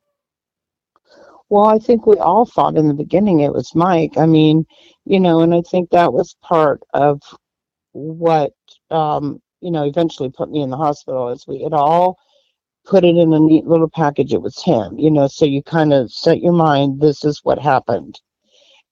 [1.49, 4.17] Well, I think we all thought in the beginning it was Mike.
[4.17, 4.65] I mean,
[5.05, 7.21] you know, and I think that was part of
[7.93, 8.51] what,
[8.91, 12.17] um, you know, eventually put me in the hospital is we had all
[12.85, 14.33] put it in a neat little package.
[14.33, 17.59] It was him, you know, so you kind of set your mind, this is what
[17.59, 18.19] happened.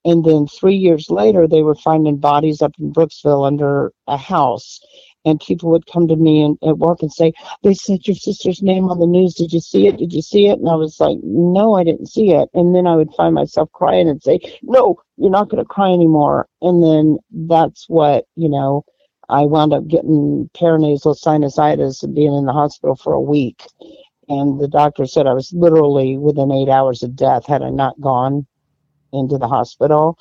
[0.05, 4.79] And then three years later, they were finding bodies up in Brooksville under a house
[5.26, 8.61] and people would come to me and, at work and say, They said your sister's
[8.61, 9.36] name on the news.
[9.36, 9.97] Did you see it?
[9.97, 10.59] Did you see it?
[10.59, 12.49] And I was like, No, I didn't see it.
[12.53, 15.91] And then I would find myself crying and say, No, you're not going to cry
[15.91, 16.47] anymore.
[16.61, 18.84] And then that's what, you know,
[19.30, 23.63] I wound up getting paranasal sinusitis and being in the hospital for a week.
[24.30, 27.99] And the doctor said I was literally within eight hours of death had I not
[27.99, 28.45] gone
[29.11, 30.17] into the hospital.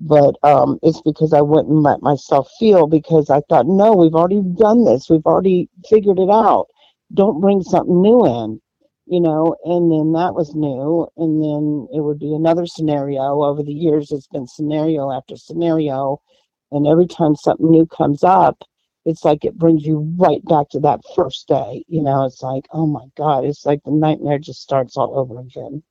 [0.00, 4.42] But um, it's because I wouldn't let myself feel because I thought, no, we've already
[4.42, 5.10] done this.
[5.10, 6.66] We've already figured it out.
[7.14, 8.60] Don't bring something new in,
[9.06, 9.56] you know.
[9.64, 11.08] And then that was new.
[11.16, 13.42] And then it would be another scenario.
[13.42, 16.20] Over the years, it's been scenario after scenario.
[16.70, 18.62] And every time something new comes up,
[19.04, 21.84] it's like it brings you right back to that first day.
[21.88, 25.40] You know, it's like, oh my God, it's like the nightmare just starts all over
[25.40, 25.82] again.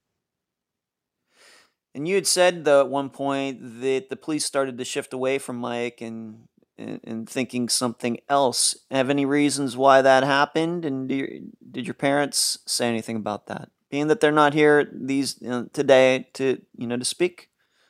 [1.97, 5.39] And you had said though at one point that the police started to shift away
[5.39, 8.77] from Mike and and, and thinking something else.
[8.91, 10.85] Have any reasons why that happened?
[10.85, 13.69] And did your parents say anything about that?
[13.89, 17.49] Being that they're not here these you know, today to you know to speak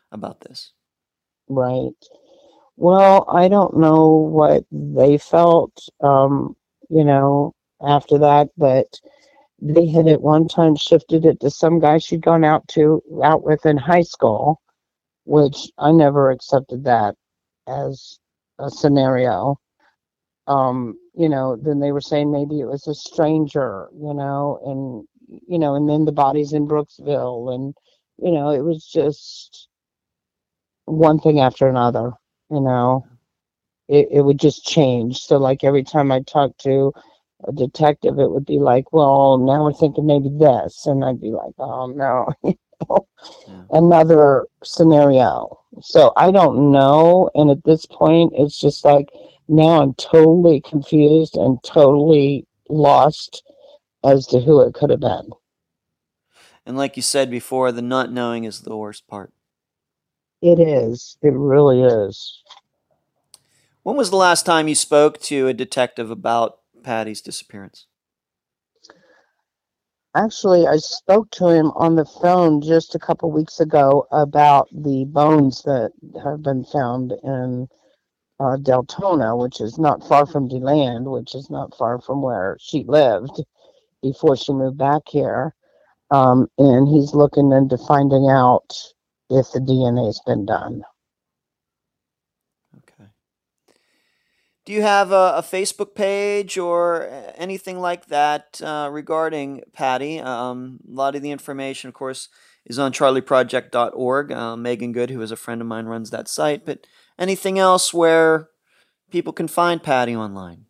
[0.09, 0.71] about this.
[1.49, 1.91] Right.
[2.77, 6.55] Well, I don't know what they felt, um,
[6.89, 7.55] you know,
[7.85, 9.01] after that, but
[9.61, 13.43] they had at one time shifted it to some guy she'd gone out to out
[13.43, 14.61] with in high school,
[15.25, 17.15] which I never accepted that
[17.67, 18.19] as
[18.59, 19.59] a scenario.
[20.47, 25.41] Um, you know, then they were saying maybe it was a stranger, you know, and
[25.47, 27.75] you know, and then the bodies in Brooksville and
[28.19, 29.67] you know, it was just
[30.85, 32.13] one thing after another,
[32.49, 33.05] you know.
[33.89, 35.19] It it would just change.
[35.19, 36.93] So like every time I talked to
[37.45, 40.85] a detective, it would be like, well, now we're thinking maybe this.
[40.85, 42.27] And I'd be like, oh no,
[43.47, 43.63] yeah.
[43.71, 45.59] another scenario.
[45.81, 47.29] So I don't know.
[47.35, 49.09] And at this point, it's just like,
[49.47, 53.43] now I'm totally confused and totally lost
[54.03, 55.29] as to who it could have been.
[56.65, 59.31] And like you said before, the not knowing is the worst part.
[60.41, 61.17] It is.
[61.21, 62.43] It really is.
[63.83, 67.85] When was the last time you spoke to a detective about Patty's disappearance?
[70.15, 75.03] Actually, I spoke to him on the phone just a couple weeks ago about the
[75.03, 75.91] bones that
[76.23, 77.67] have been found in
[78.39, 82.85] uh, Deltona, which is not far from DeLand, which is not far from where she
[82.85, 83.43] lived
[84.01, 85.53] before she moved back here.
[86.09, 88.73] Um, and he's looking into finding out
[89.29, 90.83] if the DNA's been done.
[94.67, 100.19] Do you have a, a Facebook page or anything like that uh, regarding Patty?
[100.19, 102.27] Um, a lot of the information, of course,
[102.65, 104.31] is on charleyproject.org.
[104.33, 106.65] Uh, Meaghan Good, who is a friend of mine, runs that site.
[106.65, 106.85] But
[107.17, 108.49] anything else where
[109.09, 110.65] people can find Patty online?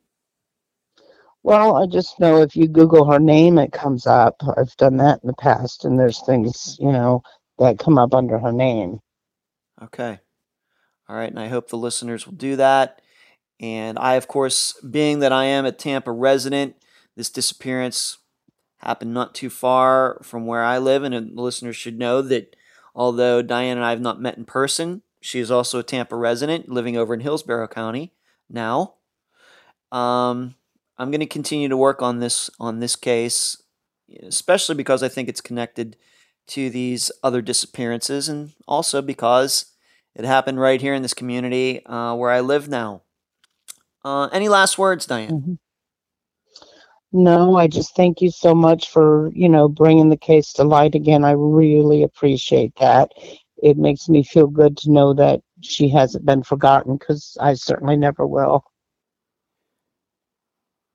[1.41, 4.43] Well, I just know if you Google her name, it comes up.
[4.55, 7.23] I've done that in the past, and there's things, you know,
[7.57, 8.99] that come up under her name.
[9.81, 10.19] Okay.
[11.09, 11.31] All right.
[11.31, 13.01] And I hope the listeners will do that.
[13.59, 16.75] And I, of course, being that I am a Tampa resident,
[17.15, 18.17] this disappearance
[18.77, 21.03] happened not too far from where I live.
[21.03, 22.55] And the listeners should know that
[22.93, 26.69] although Diane and I have not met in person, she is also a Tampa resident
[26.69, 28.13] living over in Hillsborough County
[28.49, 28.95] now.
[29.91, 30.55] Um,
[30.97, 33.61] I'm going to continue to work on this on this case,
[34.21, 35.95] especially because I think it's connected
[36.47, 39.65] to these other disappearances, and also because
[40.15, 43.01] it happened right here in this community uh, where I live now.
[44.07, 45.31] Uh, any last words, Diane?
[45.31, 45.53] Mm-hmm.
[47.11, 50.95] No, I just thank you so much for, you know, bringing the case to light
[50.95, 51.25] again.
[51.25, 53.11] I really appreciate that.
[53.61, 57.97] It makes me feel good to know that she hasn't been forgotten because I certainly
[57.97, 58.63] never will.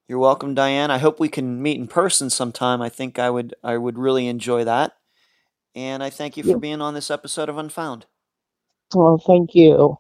[0.09, 0.91] You're welcome, Diane.
[0.91, 2.81] I hope we can meet in person sometime.
[2.81, 4.95] I think I would I would really enjoy that.
[5.75, 6.57] And I thank you for yeah.
[6.57, 8.07] being on this episode of Unfound.
[8.95, 9.99] Well, thank you.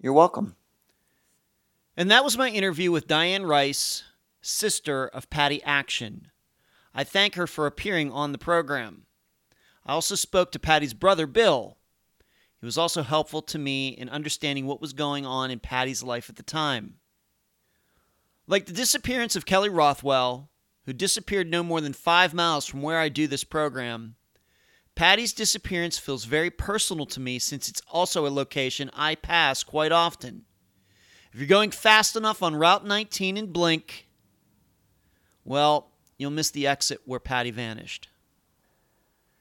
[0.00, 0.56] You're welcome.
[1.96, 4.02] And that was my interview with Diane Rice,
[4.42, 6.30] sister of Patty Acton.
[6.92, 9.06] I thank her for appearing on the program.
[9.86, 11.78] I also spoke to Patty's brother, Bill.
[12.60, 16.28] He was also helpful to me in understanding what was going on in Patty's life
[16.28, 16.94] at the time.
[18.46, 20.50] Like the disappearance of Kelly Rothwell,
[20.86, 24.16] who disappeared no more than five miles from where I do this program,
[24.94, 29.92] Patty's disappearance feels very personal to me since it's also a location I pass quite
[29.92, 30.44] often.
[31.34, 34.06] If you're going fast enough on Route 19 in Blink,
[35.44, 38.06] well, you'll miss the exit where Patty vanished.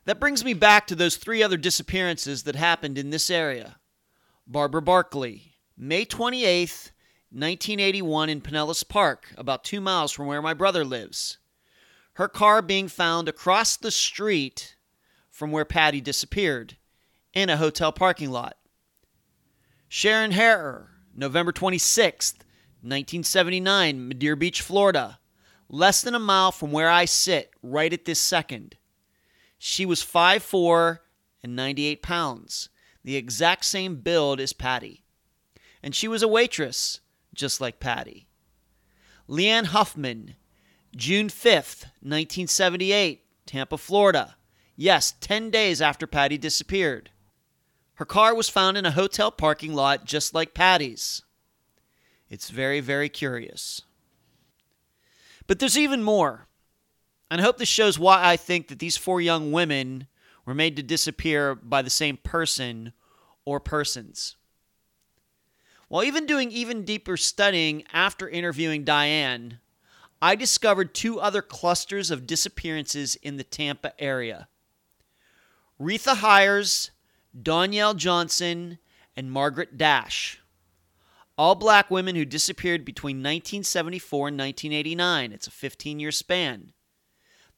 [0.06, 3.76] That brings me back to those three other disappearances that happened in this area.
[4.48, 6.90] Barbara Barkley, May 28th,
[7.30, 11.38] 1981, in Pinellas Park, about two miles from where my brother lives.
[12.14, 14.78] Her car being found across the street
[15.30, 16.76] from where Patty disappeared,
[17.36, 18.58] in a hotel parking lot.
[19.88, 22.40] Sharon Harrer, November 26th,
[22.82, 25.20] 1979, Madeira Beach, Florida,
[25.70, 28.76] less than a mile from where I sit right at this second.
[29.58, 31.00] She was 5'4
[31.44, 32.70] and 98 pounds.
[33.04, 35.04] the exact same build as Patty.
[35.82, 37.02] And she was a waitress,
[37.34, 38.28] just like Patty.
[39.28, 40.36] Leanne Huffman,
[40.96, 44.36] June 5th, 1978, Tampa, Florida.
[44.76, 47.10] Yes, 10 days after Patty disappeared.
[47.96, 51.22] Her car was found in a hotel parking lot just like Patty's.
[52.30, 53.82] It's very, very curious.
[55.46, 56.48] But there's even more.
[57.30, 60.08] And I hope this shows why I think that these four young women
[60.46, 62.94] were made to disappear by the same person
[63.46, 64.36] or persons.
[65.88, 69.60] While even doing even deeper studying after interviewing Diane,
[70.22, 74.48] I discovered two other clusters of disappearances in the Tampa area.
[75.80, 76.92] Retha Hires,
[77.40, 78.80] Donyelle Johnson,
[79.16, 80.40] and Margaret Dash.
[81.38, 85.32] All black women who disappeared between 1974 and 1989.
[85.32, 86.74] It's a 15 year span.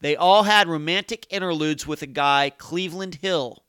[0.02, 3.66] They all had romantic interludes with a guy, Cleveland Hill,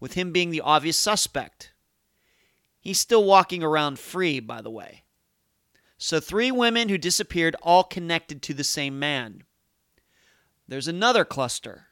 [0.00, 1.72] with him being the obvious suspect.
[2.80, 5.04] He's still walking around free, by the way.
[5.98, 9.44] So, three women who disappeared, all connected to the same man.
[10.66, 11.86] There's another cluster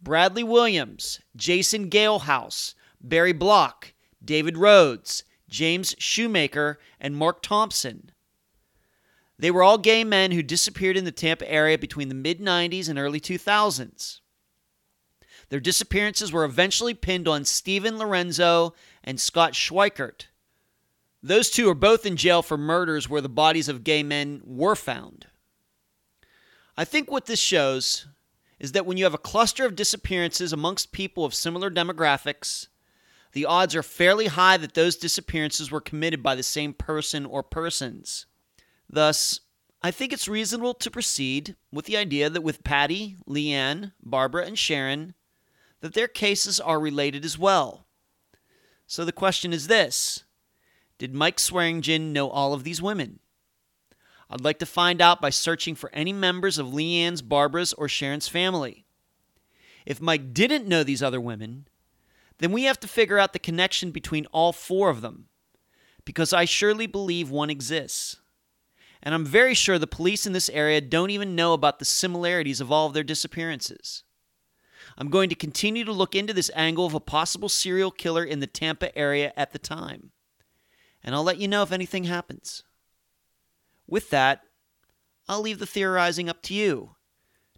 [0.00, 3.92] Bradley Williams, Jason Galehouse, Barry Block,
[4.24, 8.10] David Rhodes, James Shoemaker, and Mark Thompson.
[9.38, 12.88] They were all gay men who disappeared in the Tampa area between the mid 90s
[12.88, 14.20] and early 2000s.
[15.48, 20.26] Their disappearances were eventually pinned on Steven Lorenzo and Scott Schweickert.
[21.22, 24.76] Those two are both in jail for murders where the bodies of gay men were
[24.76, 25.26] found.
[26.76, 28.06] I think what this shows
[28.60, 32.68] is that when you have a cluster of disappearances amongst people of similar demographics,
[33.32, 37.42] the odds are fairly high that those disappearances were committed by the same person or
[37.42, 38.26] persons.
[38.88, 39.40] Thus,
[39.82, 44.58] I think it's reasonable to proceed with the idea that with Patty, Leanne, Barbara, and
[44.58, 45.14] Sharon,
[45.80, 47.86] that their cases are related as well.
[48.86, 50.24] So the question is this
[50.98, 53.20] Did Mike Swearingen know all of these women?
[54.30, 58.28] I'd like to find out by searching for any members of Leanne's, Barbara's, or Sharon's
[58.28, 58.84] family.
[59.86, 61.66] If Mike didn't know these other women,
[62.38, 65.26] then we have to figure out the connection between all four of them,
[66.04, 68.16] because I surely believe one exists.
[69.02, 72.60] And I'm very sure the police in this area don't even know about the similarities
[72.60, 74.02] of all of their disappearances.
[74.96, 78.40] I'm going to continue to look into this angle of a possible serial killer in
[78.40, 80.10] the Tampa area at the time.
[81.04, 82.64] And I'll let you know if anything happens.
[83.86, 84.42] With that,
[85.28, 86.96] I'll leave the theorizing up to you.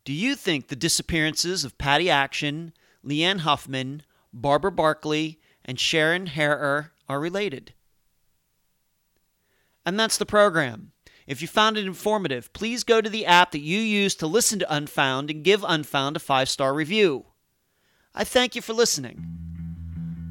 [0.04, 2.72] Do you think the disappearances of Patty Acton,
[3.04, 4.02] Leanne Huffman,
[4.32, 7.74] Barbara Barkley, and Sharon Harrer are related.
[9.84, 10.92] And that's the program.
[11.26, 14.58] If you found it informative, please go to the app that you use to listen
[14.58, 17.26] to Unfound and give Unfound a five star review.
[18.14, 19.24] I thank you for listening.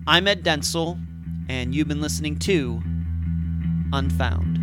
[0.05, 0.99] I'm Ed Dentzel,
[1.47, 2.81] and you've been listening to
[3.93, 4.57] Unfound.